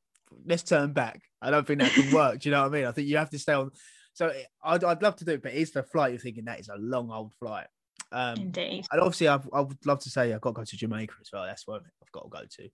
[0.46, 1.22] Let's turn back.
[1.40, 2.40] I don't think that can work.
[2.40, 2.84] do you know what I mean?
[2.86, 3.70] I think you have to stay on.
[4.12, 6.12] So I'd, I'd love to do it, but it's the flight.
[6.12, 7.66] You're thinking that is a long old flight.
[8.12, 10.76] Um, indeed, and obviously, I've, I would love to say I've got to go to
[10.76, 11.44] Jamaica as well.
[11.44, 12.68] That's where I've got to go to.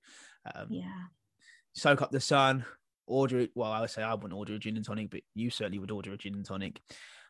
[0.54, 1.04] Um, yeah.
[1.74, 2.66] soak up the sun,
[3.06, 3.50] order it.
[3.54, 5.90] Well, I would say I wouldn't order a gin and tonic, but you certainly would
[5.90, 6.80] order a gin and tonic.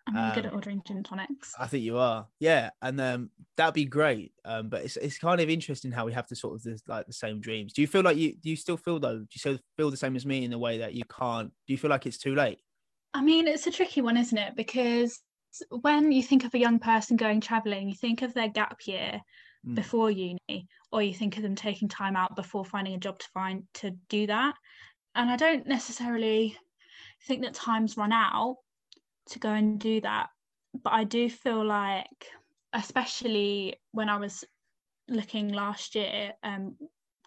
[0.07, 1.55] I'm really good Um, at ordering gin tonics.
[1.59, 4.33] I think you are, yeah, and um, that'd be great.
[4.45, 7.07] Um, but it's it's kind of interesting how we have to sort of this, like
[7.07, 7.73] the same dreams.
[7.73, 9.19] Do you feel like you do you still feel though?
[9.19, 11.53] Do you still feel the same as me in the way that you can't?
[11.67, 12.61] Do you feel like it's too late?
[13.15, 14.57] I mean, it's a tricky one, isn't it?
[14.57, 15.21] Because
[15.71, 19.21] when you think of a young person going traveling, you think of their gap year
[19.67, 19.75] Mm.
[19.77, 23.29] before uni, or you think of them taking time out before finding a job to
[23.35, 24.55] find to do that.
[25.15, 26.57] And I don't necessarily
[27.27, 28.57] think that time's run out
[29.31, 30.29] to go and do that.
[30.83, 32.27] But I do feel like,
[32.73, 34.45] especially when I was
[35.09, 36.77] looking last year, um,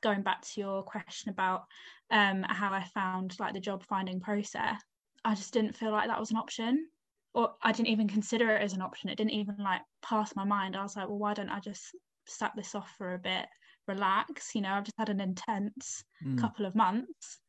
[0.01, 1.63] going back to your question about
[2.11, 4.81] um, how I found like the job finding process,
[5.25, 6.87] I just didn't feel like that was an option.
[7.33, 9.09] Or I didn't even consider it as an option.
[9.09, 10.75] It didn't even like pass my mind.
[10.75, 11.95] I was like, well, why don't I just
[12.27, 13.47] sat this off for a bit,
[13.87, 14.53] relax?
[14.53, 16.39] You know, I've just had an intense Mm.
[16.39, 17.39] couple of months.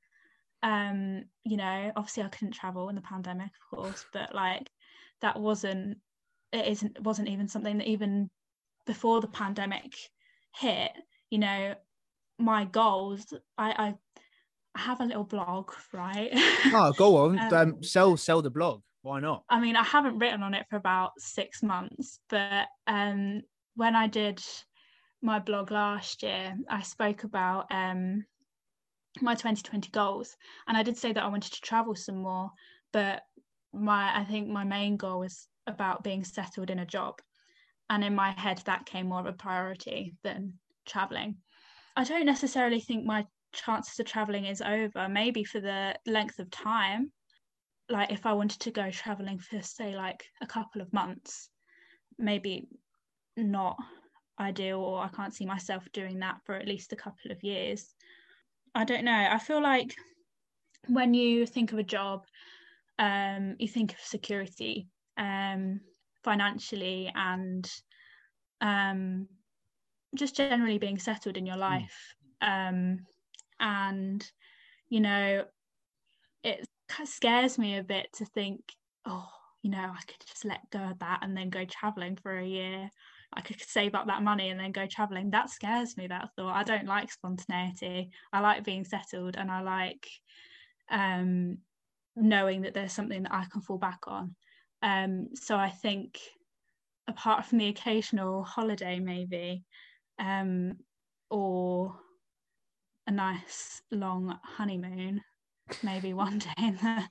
[0.64, 4.70] Um, you know, obviously I couldn't travel in the pandemic, of course, but like
[5.20, 5.98] that wasn't
[6.53, 8.31] it isn't wasn't even something that even
[8.87, 9.94] before the pandemic
[10.59, 10.90] hit,
[11.31, 11.74] you know,
[12.38, 13.94] my goals, I I,
[14.77, 16.31] have a little blog, right?
[16.72, 18.81] Oh, go on, Um, um, sell sell the blog.
[19.03, 19.44] Why not?
[19.50, 23.42] I mean, I haven't written on it for about six months, but um,
[23.77, 24.42] when I did
[25.20, 28.24] my blog last year, I spoke about um,
[29.20, 32.50] my 2020 goals, and I did say that I wanted to travel some more.
[32.92, 33.22] But
[33.72, 37.20] my, I think my main goal was about being settled in a job,
[37.90, 40.55] and in my head, that came more of a priority than
[40.87, 41.37] traveling.
[41.96, 45.09] I don't necessarily think my chances of traveling is over.
[45.09, 47.12] Maybe for the length of time,
[47.88, 51.50] like if I wanted to go traveling for say like a couple of months,
[52.18, 52.68] maybe
[53.37, 53.77] not
[54.40, 57.94] ideal or I can't see myself doing that for at least a couple of years.
[58.75, 59.29] I don't know.
[59.31, 59.95] I feel like
[60.89, 62.27] when you think of a job,
[62.99, 65.81] um, you think of security, um,
[66.23, 67.71] financially and
[68.61, 69.29] um,
[70.15, 72.15] just generally being settled in your life.
[72.41, 73.01] Um,
[73.61, 74.29] and
[74.89, 75.45] you know,
[76.43, 78.61] it kind of scares me a bit to think,
[79.07, 79.29] oh,
[79.63, 82.47] you know, I could just let go of that and then go traveling for a
[82.47, 82.91] year.
[83.37, 85.31] I could save up that money and then go traveling.
[85.31, 86.07] That scares me.
[86.07, 86.55] That thought.
[86.55, 88.11] I don't like spontaneity.
[88.33, 90.07] I like being settled, and I like
[90.90, 91.59] um,
[92.16, 94.35] knowing that there's something that I can fall back on.
[94.83, 96.18] Um, so I think,
[97.09, 99.64] apart from the occasional holiday, maybe,
[100.18, 100.75] um,
[101.31, 101.97] or
[103.07, 105.23] a nice long honeymoon,
[105.83, 107.09] maybe one day in the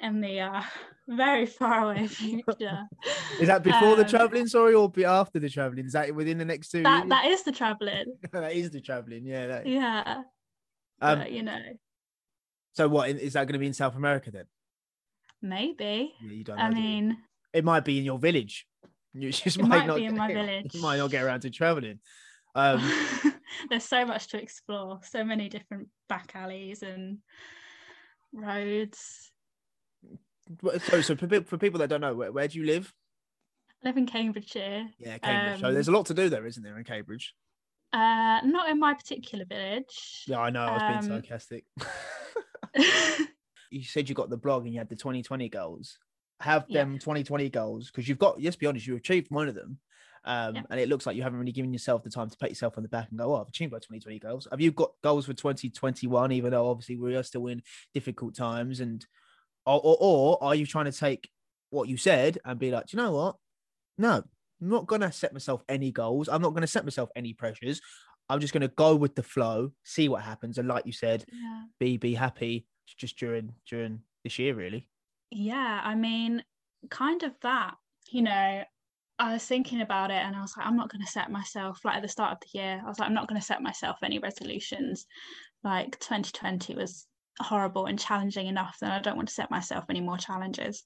[0.00, 0.62] in the uh,
[1.08, 2.84] very far away future.
[3.40, 5.86] Is that before the Um, traveling, sorry, or be after the traveling?
[5.86, 7.08] Is that within the next two That years?
[7.10, 8.16] that is the traveling.
[8.32, 9.46] that is the traveling, yeah.
[9.46, 10.22] That, Yeah.
[11.00, 11.58] um, but, you know,
[12.74, 14.44] so what is that going to be in South America then?
[15.42, 16.14] maybe.
[16.20, 16.82] Yeah, you don't I know, do you?
[16.86, 17.18] mean,
[17.52, 18.66] it might be in your village.
[19.18, 20.74] You just It might, might not be in my village.
[20.74, 22.00] You might not get around to traveling.
[22.54, 22.80] Um,
[23.70, 27.18] there's so much to explore, so many different back alleys and
[28.36, 29.30] roads.
[30.88, 32.92] so, so for, for people that don't know, where, where do you live?
[33.84, 34.86] I live in Cambridgeshire.
[34.98, 35.60] Yeah, Cambridge.
[35.60, 37.34] so Um, there's a lot to do there, isn't there, in Cambridge?
[37.92, 40.24] Uh, not in my particular village.
[40.26, 40.60] Yeah, I know.
[40.62, 41.64] I was Um, being sarcastic.
[43.70, 45.98] you said you got the blog and you had the 2020 goals.
[46.40, 46.80] Have Yeah.
[46.84, 48.40] them 2020 goals because you've got.
[48.42, 49.78] Let's be honest, you achieved one of them,
[50.26, 50.62] um, Yeah.
[50.70, 52.82] and it looks like you haven't really given yourself the time to pat yourself on
[52.82, 55.34] the back and go, "Oh, I've achieved my 2020 goals." Have you got goals for
[55.34, 56.32] 2021?
[56.32, 57.62] Even though obviously we are still in
[57.94, 59.06] difficult times, and
[59.66, 61.30] or or, or are you trying to take
[61.70, 63.36] what you said and be like, "Do you know what?
[63.98, 64.24] No,
[64.60, 66.28] I'm not gonna set myself any goals.
[66.28, 67.80] I'm not gonna set myself any pressures.
[68.28, 71.64] I'm just gonna go with the flow, see what happens, and like you said, yeah.
[71.80, 72.66] be be happy
[72.98, 74.88] just during during this year really
[75.30, 76.44] Yeah, I mean,
[76.90, 77.76] kind of that.
[78.10, 78.64] You know,
[79.18, 81.80] I was thinking about it and I was like, I'm not going to set myself,
[81.84, 83.62] like at the start of the year, I was like, I'm not going to set
[83.62, 85.06] myself any resolutions.
[85.64, 87.06] Like 2020 was
[87.40, 90.84] horrible and challenging enough that I don't want to set myself any more challenges.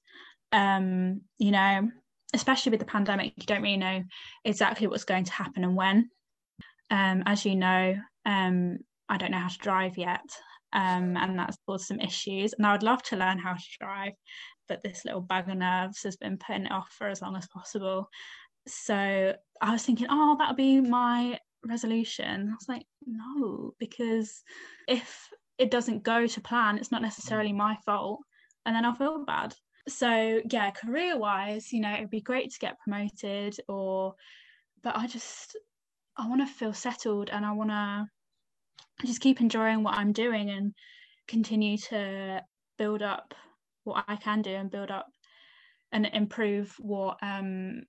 [0.53, 1.89] Um, you know,
[2.33, 4.03] especially with the pandemic, you don't really know
[4.45, 6.09] exactly what's going to happen and when.
[6.89, 8.77] Um, as you know, um,
[9.09, 10.21] I don't know how to drive yet
[10.73, 12.53] um, and that's caused some issues.
[12.53, 14.13] And I would love to learn how to drive,
[14.71, 17.45] but this little bag of nerves has been putting it off for as long as
[17.47, 18.09] possible.
[18.69, 22.47] So I was thinking, oh, that'll be my resolution.
[22.49, 24.43] I was like, no, because
[24.87, 28.21] if it doesn't go to plan, it's not necessarily my fault,
[28.65, 29.53] and then I'll feel bad.
[29.89, 34.13] So yeah, career wise, you know, it'd be great to get promoted, or,
[34.83, 35.57] but I just
[36.15, 38.07] I want to feel settled and I want to
[39.05, 40.73] just keep enjoying what I'm doing and
[41.27, 42.41] continue to
[42.77, 43.33] build up
[43.83, 45.07] what I can do and build up
[45.91, 47.83] and improve what um,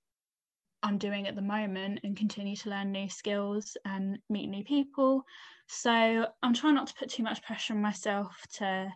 [0.81, 5.23] I'm doing at the moment and continue to learn new skills and meet new people.
[5.67, 8.91] So I'm trying not to put too much pressure on myself to,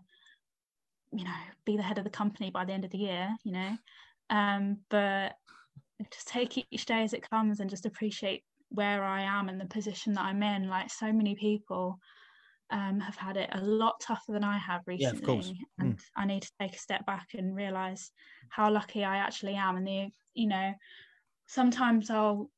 [1.14, 1.32] you know,
[1.66, 3.78] be the head of the company by the end of the year, you know,
[4.30, 5.36] um, but
[6.12, 9.66] just take each day as it comes and just appreciate where I am and the
[9.66, 10.68] position that I'm in.
[10.68, 12.00] Like so many people
[12.70, 15.20] um, have had it a lot tougher than I have Yeah, recently.
[15.20, 15.54] of course.
[15.80, 18.12] And I need to take a step back and realize
[18.50, 19.78] how lucky I actually am.
[19.78, 20.74] And the, you know,
[21.48, 22.50] sometimes I'll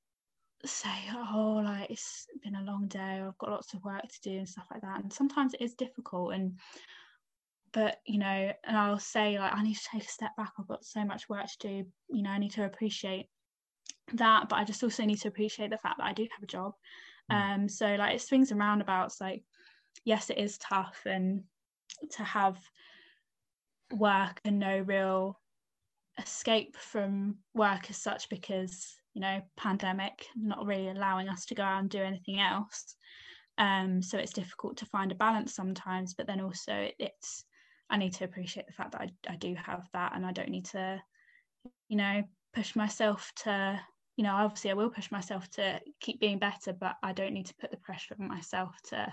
[0.66, 4.38] say, oh, like it's been a long day, I've got lots of work to do
[4.40, 5.02] and stuff like that.
[5.02, 6.34] And sometimes it is difficult.
[6.34, 6.60] And
[7.72, 10.54] but you know, and I'll say like I need to take a step back.
[10.58, 11.86] I've got so much work to do.
[12.10, 13.28] You know, I need to appreciate
[14.14, 16.48] that, but I just also need to appreciate the fact that I do have a
[16.48, 16.74] job.
[17.32, 17.56] Mm.
[17.56, 19.22] Um, so like it swings and roundabouts.
[19.22, 19.44] Like,
[20.06, 21.44] yes, it is tough, and
[22.12, 22.58] to have
[23.92, 25.40] work and no real
[26.20, 31.64] escape from work as such because you know pandemic not really allowing us to go
[31.64, 32.96] out and do anything else.
[33.58, 37.44] Um so it's difficult to find a balance sometimes but then also it, it's
[37.90, 40.50] i need to appreciate the fact that I, I do have that and i don't
[40.50, 41.02] need to
[41.90, 42.24] you know
[42.54, 43.80] push myself to
[44.16, 47.48] you know obviously i will push myself to keep being better but i don't need
[47.48, 49.12] to put the pressure on myself to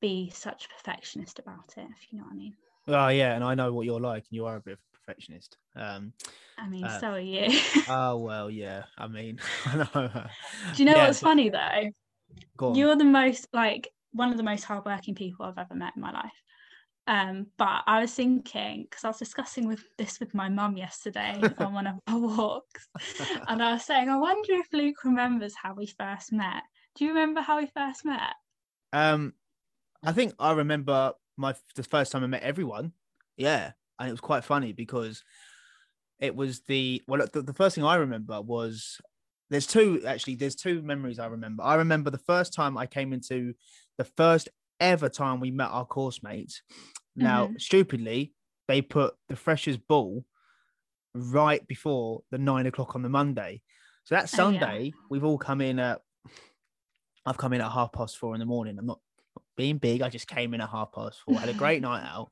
[0.00, 2.54] be such a perfectionist about it if you know what i mean
[2.88, 4.96] oh yeah and i know what you're like and you are a bit of a
[4.96, 6.12] perfectionist um
[6.58, 7.48] i mean Uh, so are you
[7.88, 10.10] oh well yeah i mean i know
[10.74, 11.90] do you know Yeah, what's but- funny though
[12.74, 16.12] you're the most like one of the most hardworking people I've ever met in my
[16.12, 16.42] life.
[17.06, 21.40] Um, but I was thinking because I was discussing with this with my mum yesterday
[21.58, 22.88] on one of our walks,
[23.48, 26.62] and I was saying, I wonder if Luke remembers how we first met.
[26.96, 28.34] Do you remember how we first met?
[28.92, 29.32] um
[30.04, 32.92] i think i remember my the first time i met everyone.
[33.36, 35.22] Yeah and it was quite funny because
[36.18, 38.98] it was the well the, the first thing i remember was
[39.50, 41.62] there's two actually there's two memories i remember.
[41.62, 43.54] I remember the first time i came into
[43.98, 44.48] the first
[44.80, 46.62] ever time we met our course mates.
[47.14, 47.58] Now mm-hmm.
[47.58, 48.32] stupidly
[48.66, 50.24] they put the freshers ball
[51.14, 53.60] right before the nine o'clock on the monday.
[54.04, 54.36] So that Oh, yeah.
[54.36, 56.00] sunday we've all come in at
[57.26, 58.78] i've come in at half past four in the morning.
[58.78, 59.00] I'm not
[59.60, 62.28] being big i just came in at half past four had a great night out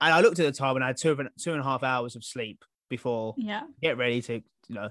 [0.00, 1.82] and i looked at the time and i had two, and- two and a half
[1.82, 3.62] hours of sleep before Yeah.
[3.80, 4.34] get ready to,
[4.68, 4.90] you know,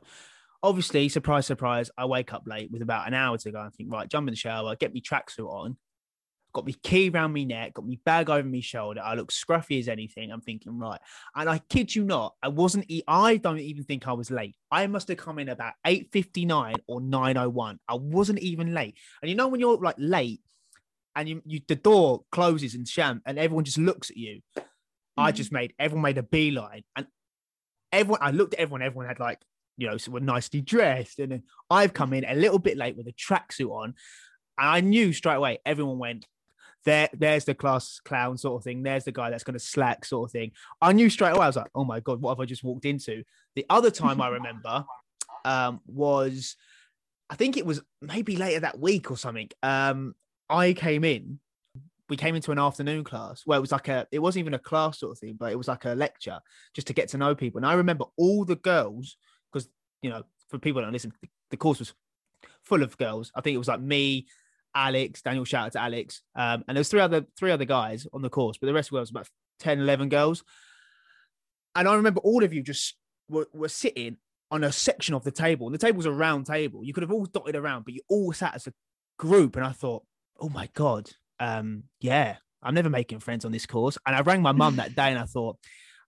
[0.64, 3.92] obviously, surprise, surprise, I wake up late with about an hour to go and think,
[3.92, 5.78] right, jump in the shower, get me tracksuit on,
[6.54, 9.02] got me key around me neck, got me bag over me shoulder.
[9.04, 10.32] I look scruffy as anything.
[10.32, 11.00] I'm thinking, right.
[11.36, 14.56] And I kid you not, I wasn't, e- I don't even think I was late.
[14.72, 17.78] I must have come in about 8.59 or 9.01.
[17.88, 18.96] I wasn't even late.
[19.22, 20.42] And you know, when you're like late
[21.16, 24.42] and you, you the door closes and sham and everyone just looks at you,
[25.18, 25.36] I Mhm.
[25.36, 27.08] just made, everyone made a beeline and
[27.92, 29.40] everyone, I looked at everyone, everyone had like,
[29.78, 31.20] you know, so were nicely dressed.
[31.20, 33.96] And then I've come in a little bit late with a tracksuit on.
[34.58, 36.26] And I knew straight away, everyone went,
[36.86, 38.84] there, there's the class clown sort of thing.
[38.84, 40.52] There's the guy that's going to slack sort of thing.
[40.82, 41.44] I knew straight away.
[41.44, 43.24] I was like, oh my God, what have I just walked into?
[43.56, 44.86] The other time I remember
[45.46, 46.56] um, was
[47.30, 49.50] I think it was maybe later that week or something.
[49.64, 50.16] Um,
[50.52, 51.40] I came in.
[52.10, 54.06] We came into an afternoon class where it was like a.
[54.12, 56.40] It wasn't even a class sort of thing, but it was like a lecture
[56.74, 57.60] just to get to know people.
[57.60, 59.16] And I remember all the girls
[59.52, 59.70] because
[60.02, 61.14] you know for people that don't listen,
[61.50, 61.94] the, course was
[62.64, 63.32] full of girls.
[63.34, 64.28] I think it was like me,
[64.76, 65.46] Alex, Daniel.
[65.46, 66.22] Shout out to Alex.
[66.36, 68.88] Um, and there was three other three other guys on the course, but the rest
[68.88, 69.30] of the world was about
[69.62, 70.44] 10, 11 girls.
[71.76, 72.96] And I remember all of you just
[73.30, 74.18] were, were sitting
[74.50, 75.68] on a section of the table.
[75.68, 76.84] And the table's a round table.
[76.84, 78.74] You could have all dotted around, but you all sat as a
[79.18, 79.56] group.
[79.56, 80.04] And I thought,
[80.42, 83.98] oh my God, um, yeah, I'm never making friends on this course.
[84.06, 85.58] And I rang my mum that day and I thought,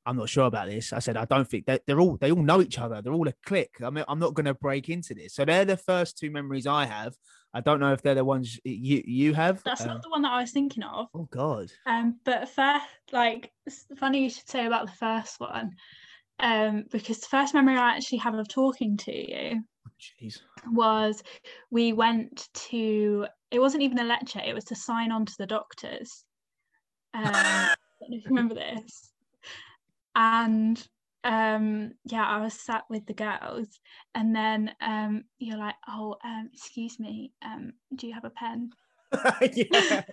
[0.05, 0.91] I'm not sure about this.
[0.91, 3.01] I said, I don't think they're, they're all, they all know each other.
[3.01, 3.77] They're all a clique.
[3.81, 5.33] I mean, I'm not going to break into this.
[5.33, 7.15] So they're the first two memories I have.
[7.53, 9.61] I don't know if they're the ones you you have.
[9.63, 11.07] That's um, not the one that I was thinking of.
[11.13, 11.71] Oh God.
[11.85, 13.51] Um, but first, like,
[13.97, 15.75] funny you should say about the first one,
[16.39, 19.63] um, because the first memory I actually have of talking to you
[19.99, 20.39] Jeez.
[20.71, 21.23] was
[21.71, 23.27] we went to.
[23.51, 24.41] It wasn't even a lecture.
[24.43, 26.25] It was to sign on to the doctors.
[27.13, 29.11] Um, I don't know if you remember this.
[30.15, 30.85] And
[31.23, 33.79] um yeah i was sat with the girls
[34.13, 38.69] and then um you're like oh um excuse me um do you have a pen
[39.53, 40.03] yeah.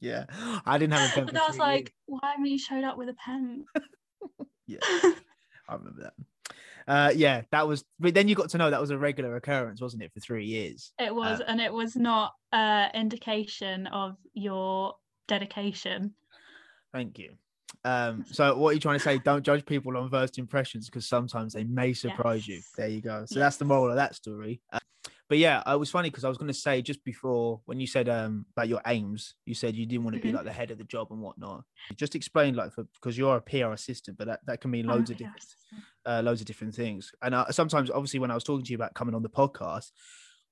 [0.00, 0.24] yeah.
[0.66, 1.24] I didn't have a pen.
[1.28, 3.89] and i was like why haven't you showed up with a pen years.
[4.70, 5.12] Yeah,
[5.68, 6.14] I remember that.
[6.88, 7.84] Uh, yeah, that was.
[7.98, 10.46] But then you got to know that was a regular occurrence, wasn't it, for three
[10.46, 10.92] years?
[10.98, 14.94] it was and it was not uh indication of your
[15.28, 16.14] dedication
[16.92, 17.34] Thank you.
[17.84, 19.18] Um, so what are you trying to say?
[19.18, 22.60] Don't judge people on first impressions because sometimes they may surprise you.
[22.76, 23.24] There you go.
[23.26, 24.60] So that's the moral of that story.
[24.72, 24.78] Uh,
[25.30, 27.86] but yeah, it was funny because I was going to say just before when you
[27.86, 30.34] said um about your aims, you said you didn't want to be Mhm.
[30.34, 31.64] like the head of the job and whatnot.
[31.96, 35.08] Just explain like for because you're a PR assistant, but that, that can mean loads
[35.10, 35.44] a of different
[36.04, 37.12] uh, loads of different things.
[37.22, 39.92] And uh, sometimes, obviously, when I was talking to you about coming on the podcast,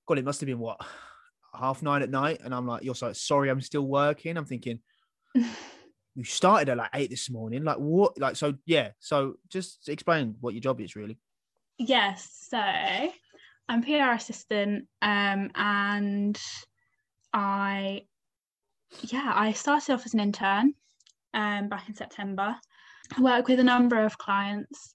[0.06, 0.80] God, it must have been what
[1.52, 4.78] half nine at night, and I'm like, "You're so sorry, I'm still working." I'm thinking,
[6.14, 8.16] you started at like eight this morning, like what?
[8.18, 8.90] Like so, yeah.
[9.00, 11.18] So just explain what your job is really.
[11.78, 12.58] Yes, so
[13.68, 16.40] I'm PR assistant, um, and
[17.32, 18.02] I,
[19.02, 20.74] yeah, I started off as an intern,
[21.34, 22.56] um, back in September.
[23.16, 24.94] I work with a number of clients,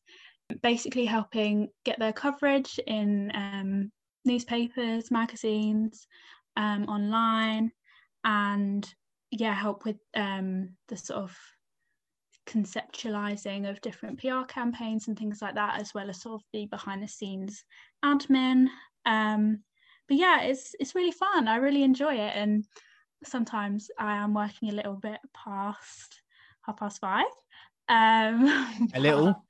[0.62, 3.92] basically helping get their coverage in um,
[4.26, 6.08] newspapers, magazines,
[6.58, 7.72] um, online,
[8.24, 8.88] and
[9.32, 11.38] yeah, help with um, the sort of
[12.46, 16.66] conceptualizing of different PR campaigns and things like that, as well as sort of the
[16.68, 17.64] behind the scenes
[18.04, 18.68] admin.
[19.06, 19.64] Um,
[20.08, 21.48] but yeah, it's it's really fun.
[21.48, 22.66] I really enjoy it, and
[23.24, 26.22] sometimes I am working a little bit past
[26.66, 27.26] half past five.
[27.90, 29.46] Um, A little?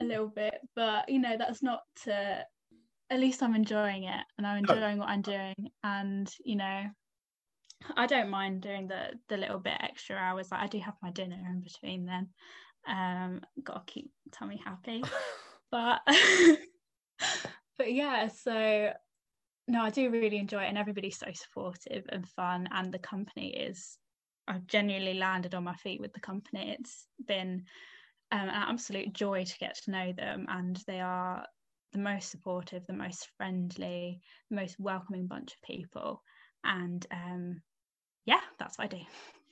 [0.00, 2.46] a little bit, but you know that's not to.
[3.10, 4.72] At least I'm enjoying it, and I'm Oh.
[4.72, 6.86] enjoying what I'm doing, and you know,
[7.96, 10.50] I don't mind doing the the little bit extra hours.
[10.50, 12.28] Like I do have my dinner in between then.
[12.86, 15.02] Um, gotta keep tummy happy,
[15.70, 16.00] but
[17.78, 18.28] but yeah.
[18.28, 18.92] So
[19.68, 23.54] no, I do really enjoy it, and everybody's so supportive and fun, and the company
[23.54, 23.98] is.
[24.48, 26.76] I've genuinely landed on my feet with the company.
[26.76, 27.64] It's been
[28.32, 31.46] um, an absolute joy to get to know them, and they are
[31.92, 34.20] the most supportive, the most friendly,
[34.50, 36.22] the most welcoming bunch of people.
[36.64, 37.62] And um,
[38.24, 39.04] yeah, that's what I do.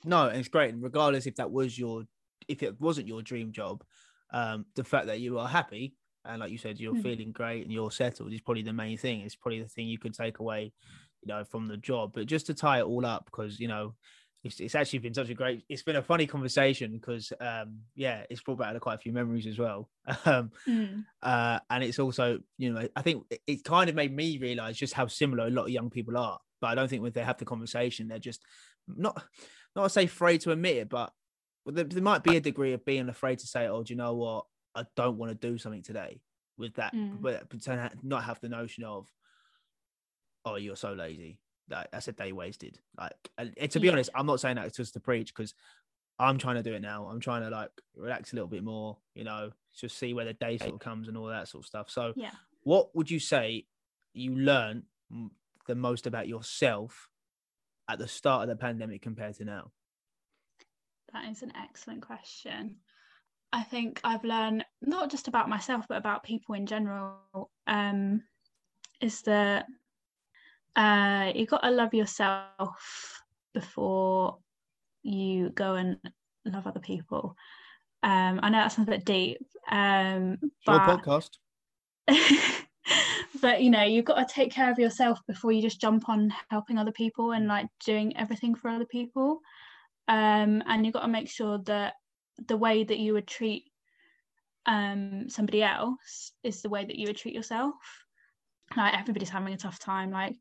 [0.03, 0.73] No, it's great.
[0.73, 2.03] And regardless if that was your,
[2.47, 3.83] if it wasn't your dream job,
[4.33, 5.95] um, the fact that you are happy
[6.25, 7.03] and like you said, you're Mhm.
[7.03, 9.21] feeling great and you're settled is probably the main thing.
[9.21, 10.73] It's probably the thing you could take away,
[11.21, 12.13] you know, from the job.
[12.13, 13.95] But just to tie it all up, because you know,
[14.43, 15.63] it's, it's actually been such a great.
[15.69, 19.47] It's been a funny conversation because, um, yeah, it's brought back quite a few memories
[19.47, 19.89] as well.
[20.25, 21.05] Um, Mm.
[21.21, 24.77] uh, and it's also, you know, I think it- it kind of made me realize
[24.77, 26.39] just how similar a lot of young people are.
[26.61, 28.41] But I don't think when they have the conversation, they're just
[28.87, 29.21] not,
[29.75, 31.11] not to say afraid to admit it, but
[31.65, 33.97] but there, there might be a degree of being afraid to say, "Oh, do you
[33.97, 34.45] know what?
[34.75, 36.21] I don't want to do something today."
[36.57, 37.21] With that, Mm.
[37.21, 39.11] but, but to not have the notion of,
[40.45, 41.39] "Oh, you're so lazy."
[41.69, 42.79] Like that's a day wasted.
[42.97, 43.93] Like, and, and to be Yeah.
[43.93, 45.53] honest, I'm not saying that just to preach because
[46.19, 47.07] I'm trying to do it now.
[47.07, 50.33] I'm trying to like relax a little bit more, you know, just see where the
[50.33, 51.89] day sort of comes and all that sort of stuff.
[51.89, 52.31] So, Yeah.
[52.63, 53.65] what would you say
[54.13, 55.31] you learned m-
[55.67, 57.09] the most about yourself
[57.89, 59.71] at the start of the pandemic compared to now?
[61.13, 62.77] That is an excellent question.
[63.53, 67.51] I think I've learned not just about myself, but about people in general.
[67.67, 68.23] Um,
[69.01, 69.65] is that
[70.75, 73.21] uh, you got to love yourself
[73.53, 74.37] before
[75.03, 75.97] you go and
[76.45, 77.35] love other people.
[78.03, 81.37] Um, I know that sounds a bit deep, um, but podcast.
[83.41, 86.33] but you know, you've got to take care of yourself before you just jump on
[86.49, 89.41] helping other people and like doing everything for other people.
[90.07, 91.93] Um, and you've got to make sure that
[92.47, 93.65] the way that you would treat
[94.67, 97.75] um somebody else is the way that you would treat yourself.
[98.75, 100.11] Like everybody's having a tough time.
[100.11, 100.35] Like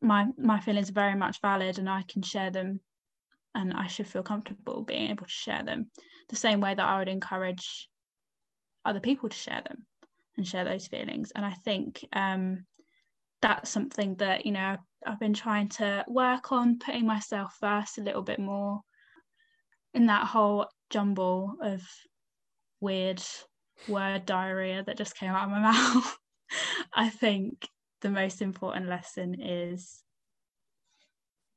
[0.00, 2.80] my my feelings are very much valid and I can share them
[3.54, 5.90] and I should feel comfortable being able to share them
[6.28, 7.88] the same way that I would encourage
[8.84, 9.86] other people to share them
[10.36, 11.32] and share those feelings.
[11.34, 12.64] And I think um,
[13.40, 14.76] that's something that, you know,
[15.06, 18.80] I've been trying to work on putting myself first a little bit more
[19.94, 21.82] in that whole jumble of
[22.80, 23.22] weird
[23.88, 26.16] word diarrhea that just came out of my mouth.
[26.94, 27.66] I think
[28.00, 30.02] the most important lesson is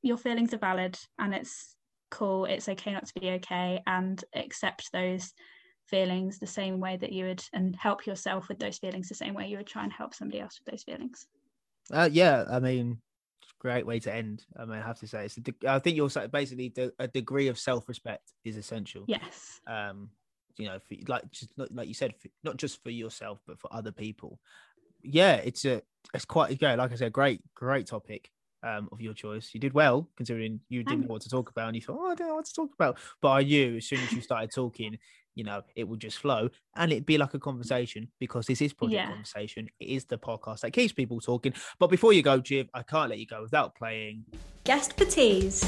[0.02, 1.74] your feelings are valid and it's
[2.10, 5.32] cool it's okay not to be okay and accept those
[5.88, 9.34] feelings the same way that you would and help yourself with those feelings the same
[9.34, 11.26] way you would try and help somebody else with those feelings?
[11.92, 12.98] Uh, yeah i mean
[13.60, 15.24] great way to end i mean i have to say.
[15.24, 19.04] It's de- i think you're basically the, a degree of self-respect is essential.
[19.06, 19.60] Yes.
[19.66, 20.10] Um
[20.56, 23.72] you know for, like just like you said for, not just for yourself but for
[23.72, 24.40] other people.
[25.02, 25.82] Yeah it's a
[26.14, 28.30] it's quite a yeah like i said great great topic
[28.66, 29.50] um, of your choice.
[29.52, 32.10] You did well considering you didn't know what to talk about and you thought, oh,
[32.10, 32.98] I don't know what to talk about.
[33.20, 34.98] But I knew as soon as you started talking,
[35.36, 38.72] you know, it would just flow and it'd be like a conversation because this is
[38.72, 39.08] Project yeah.
[39.08, 39.68] Conversation.
[39.78, 41.54] It is the podcast that keeps people talking.
[41.78, 44.24] But before you go, Chiv, I can't let you go without playing
[44.64, 45.62] Guest Patties.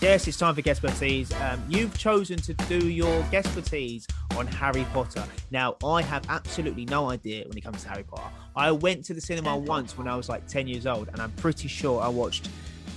[0.00, 1.30] Yes, it's time for guest parties.
[1.42, 5.22] Um, you've chosen to do your guest parties on Harry Potter.
[5.50, 8.30] Now, I have absolutely no idea when it comes to Harry Potter.
[8.56, 11.32] I went to the cinema once when I was like 10 years old, and I'm
[11.32, 12.48] pretty sure I watched,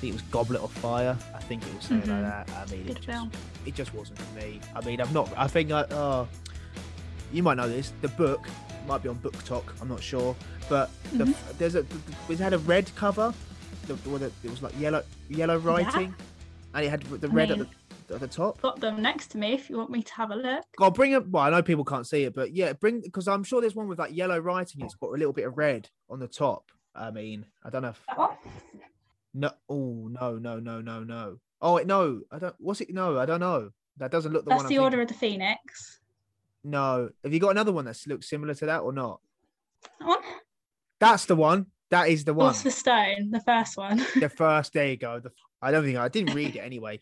[0.04, 1.18] think it was Goblet of Fire.
[1.34, 2.24] I think it was something mm-hmm.
[2.24, 2.56] like that.
[2.58, 3.28] I mean, Good it just,
[3.66, 4.60] it just wasn't for me.
[4.76, 6.28] I mean, I'm not, I think, I, oh,
[7.32, 7.93] you might know this.
[8.01, 8.47] The book
[8.88, 10.36] might be on BookTok, I'm not sure.
[10.70, 11.58] But the, mm-hmm.
[11.58, 11.86] there's a,
[12.30, 13.34] it had a red cover.
[13.88, 13.93] The,
[14.43, 16.14] it was like yellow, yellow writing.
[16.18, 16.26] Yeah
[16.74, 18.62] and it had the red I mean, at, the, at the top.
[18.62, 20.66] Got them next to me if you want me to have a look.
[20.80, 21.28] I'll bring it.
[21.30, 23.88] Well, I know people can't see it, but yeah, bring because I'm sure there's one
[23.88, 24.82] with like yellow writing.
[24.82, 26.72] It's got a little bit of red on the top.
[26.95, 27.89] I mean, I don't know.
[27.89, 28.06] If...
[29.34, 29.52] No.
[29.70, 31.38] Oh no no no no no.
[31.62, 32.22] Oh wait, no.
[32.32, 32.56] I don't.
[32.60, 32.94] What's it?
[32.94, 33.72] No, I don't know.
[33.98, 34.70] That doesn't look the That's one.
[34.70, 35.16] the I'm Order thinking.
[35.16, 36.00] of the Phoenix.
[36.64, 37.10] No.
[37.24, 39.20] Have you got another one that looks similar to that or not?
[40.00, 40.20] That one.
[41.00, 41.68] That's the one.
[41.90, 42.48] That is the one.
[42.48, 43.32] What's the Stone?
[43.32, 43.98] The first one.
[44.20, 44.74] the first.
[44.74, 45.20] There you go.
[45.20, 45.32] The
[45.64, 46.99] I don't think I didn't read it anyway.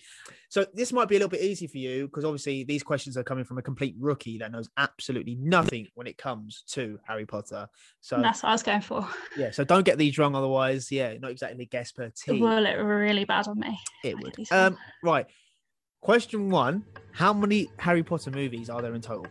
[0.49, 3.23] So this might be a little bit easy for you because obviously these questions are
[3.23, 7.67] coming from a complete rookie that knows absolutely nothing when it comes to Harry Potter.
[7.99, 9.07] So that's what I was going for.
[9.37, 12.35] Yeah, so don't get these wrong, otherwise, yeah, not exactly guess per team.
[12.35, 13.79] It will look really bad on me.
[14.03, 14.35] It would.
[14.51, 15.25] Um, right.
[16.01, 19.27] Question one: How many Harry Potter movies are there in total?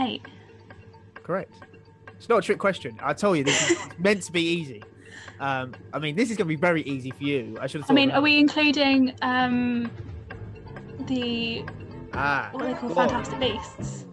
[0.00, 0.22] Eight.
[1.22, 1.52] Correct.
[2.16, 2.98] It's not a trick question.
[3.02, 4.82] I tell you, this is meant to be easy.
[5.40, 7.56] Um, I mean, this is going to be very easy for you.
[7.60, 7.88] I should have.
[7.88, 7.92] Said.
[7.92, 9.90] I mean, are we including um,
[11.06, 11.64] the
[12.12, 14.06] ah, what they call Fantastic Beasts?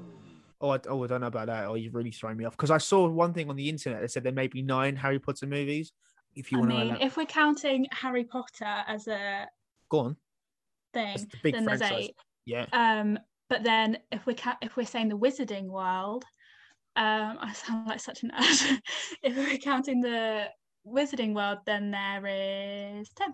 [0.62, 1.66] Oh I, oh, I don't know about that.
[1.66, 4.12] Oh, you've really thrown me off because I saw one thing on the internet that
[4.12, 5.92] said there may be nine Harry Potter movies.
[6.36, 9.48] If you I want mean, to, if we're counting Harry Potter as a
[9.90, 10.18] go on
[10.94, 11.90] thing, the then franchise.
[11.90, 12.16] there's eight.
[12.46, 12.66] Yeah.
[12.74, 13.18] Um,
[13.50, 16.24] but then if we ca- if we're saying the Wizarding World,
[16.96, 18.80] um, I sound like such an nerd.
[19.24, 20.46] if we're counting the
[20.86, 23.34] Wizarding World, then there is 10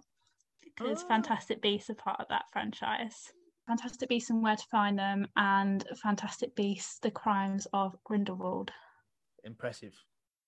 [0.63, 1.07] because oh.
[1.07, 3.31] Fantastic Beasts are part of that franchise.
[3.67, 8.71] Fantastic Beasts and Where to Find Them, and Fantastic Beasts: The Crimes of Grindelwald.
[9.43, 9.93] Impressive.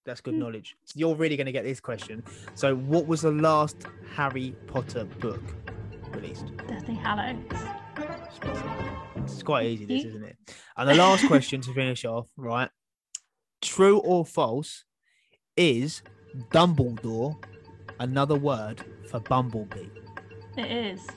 [0.06, 0.40] That's good mm.
[0.40, 0.78] knowledge.
[0.96, 2.24] You're really going to get this question.
[2.56, 3.78] So, what was the last
[4.16, 5.44] Harry Potter book
[6.12, 6.46] released?
[6.68, 7.38] Deathly Hallows.
[9.18, 10.38] It's quite easy, this, isn't it?
[10.78, 12.70] And the last question to finish off, right?
[13.62, 14.86] True or false
[15.58, 16.02] is
[16.52, 17.36] Dumbledore
[18.00, 19.90] another word for bumblebee?
[20.58, 21.08] It is.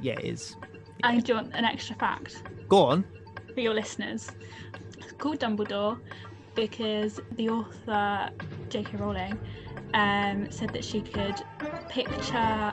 [0.00, 0.56] Yeah, it is.
[1.00, 1.10] Yeah.
[1.10, 2.42] And do you want an extra fact?
[2.68, 3.04] Go on.
[3.54, 4.30] For your listeners.
[4.98, 5.98] It's called Dumbledore
[6.54, 8.30] because the author,
[8.68, 8.96] J.K.
[8.96, 9.38] Rowling,
[9.94, 11.42] um, said that she could
[11.88, 12.72] picture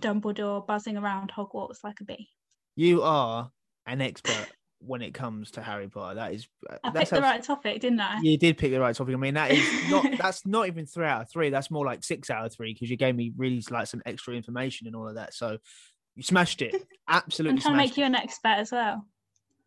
[0.00, 2.28] Dumbledore buzzing around Hogwarts like a bee.
[2.74, 3.50] You are
[3.86, 4.48] an expert
[4.84, 6.16] when it comes to Harry Potter.
[6.16, 8.18] That is, uh, I picked the right topic, didn't I?
[8.22, 9.14] You did pick the right topic.
[9.14, 11.50] I mean, that is not that's not even three out of three.
[11.50, 14.34] That's more like six out of three because you gave me really like some extra
[14.34, 15.34] information and all of that.
[15.34, 15.58] So
[16.14, 16.86] you smashed it.
[17.08, 17.56] Absolutely.
[17.56, 17.98] I'm trying to make it.
[17.98, 19.06] you an expert as well.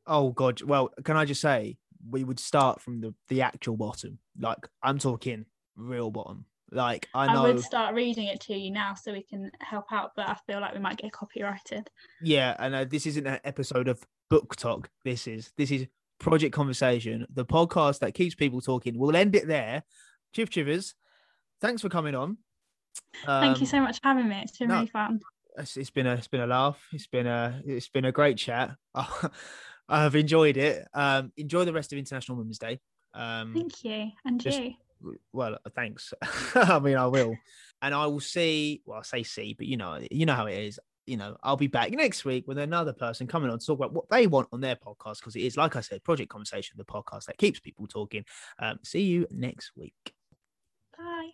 [0.07, 0.61] Oh God!
[0.61, 1.77] Well, can I just say
[2.09, 4.19] we would start from the the actual bottom.
[4.39, 5.45] Like I'm talking
[5.75, 6.45] real bottom.
[6.71, 7.45] Like I know.
[7.45, 10.35] I would start reading it to you now so we can help out, but I
[10.47, 11.89] feel like we might get copyrighted.
[12.21, 14.85] Yeah, and uh, this isn't an episode of BookTok.
[15.03, 15.85] This is this is
[16.19, 18.97] Project Conversation, the podcast that keeps people talking.
[18.97, 19.83] We'll end it there.
[20.35, 20.95] Chiv Chivers,
[21.61, 22.37] thanks for coming on.
[23.25, 24.39] Thank you Um, so much for having me.
[24.41, 24.75] It's been no.
[24.75, 25.19] really fun.
[25.57, 26.81] it's, it's been a it's been a laugh.
[26.93, 28.71] It's been a it's been a great chat.
[29.87, 30.87] I've enjoyed it.
[30.93, 32.79] Um, enjoy the rest of International Women's Day.
[33.13, 34.09] Um, Thank you.
[34.25, 34.73] And just- you
[35.33, 36.13] well, thanks.
[36.55, 37.35] I mean, I will,
[37.81, 38.81] and I will see.
[38.85, 40.79] Well, I say see, but you know, you know how it is.
[41.05, 43.93] You know, I'll be back next week with another person coming on to talk about
[43.93, 46.85] what they want on their podcast because it is, like I said, Project Conversation, the
[46.85, 48.25] podcast that keeps people talking.
[48.57, 49.93] Um, see you next week.
[50.97, 51.31] Bye.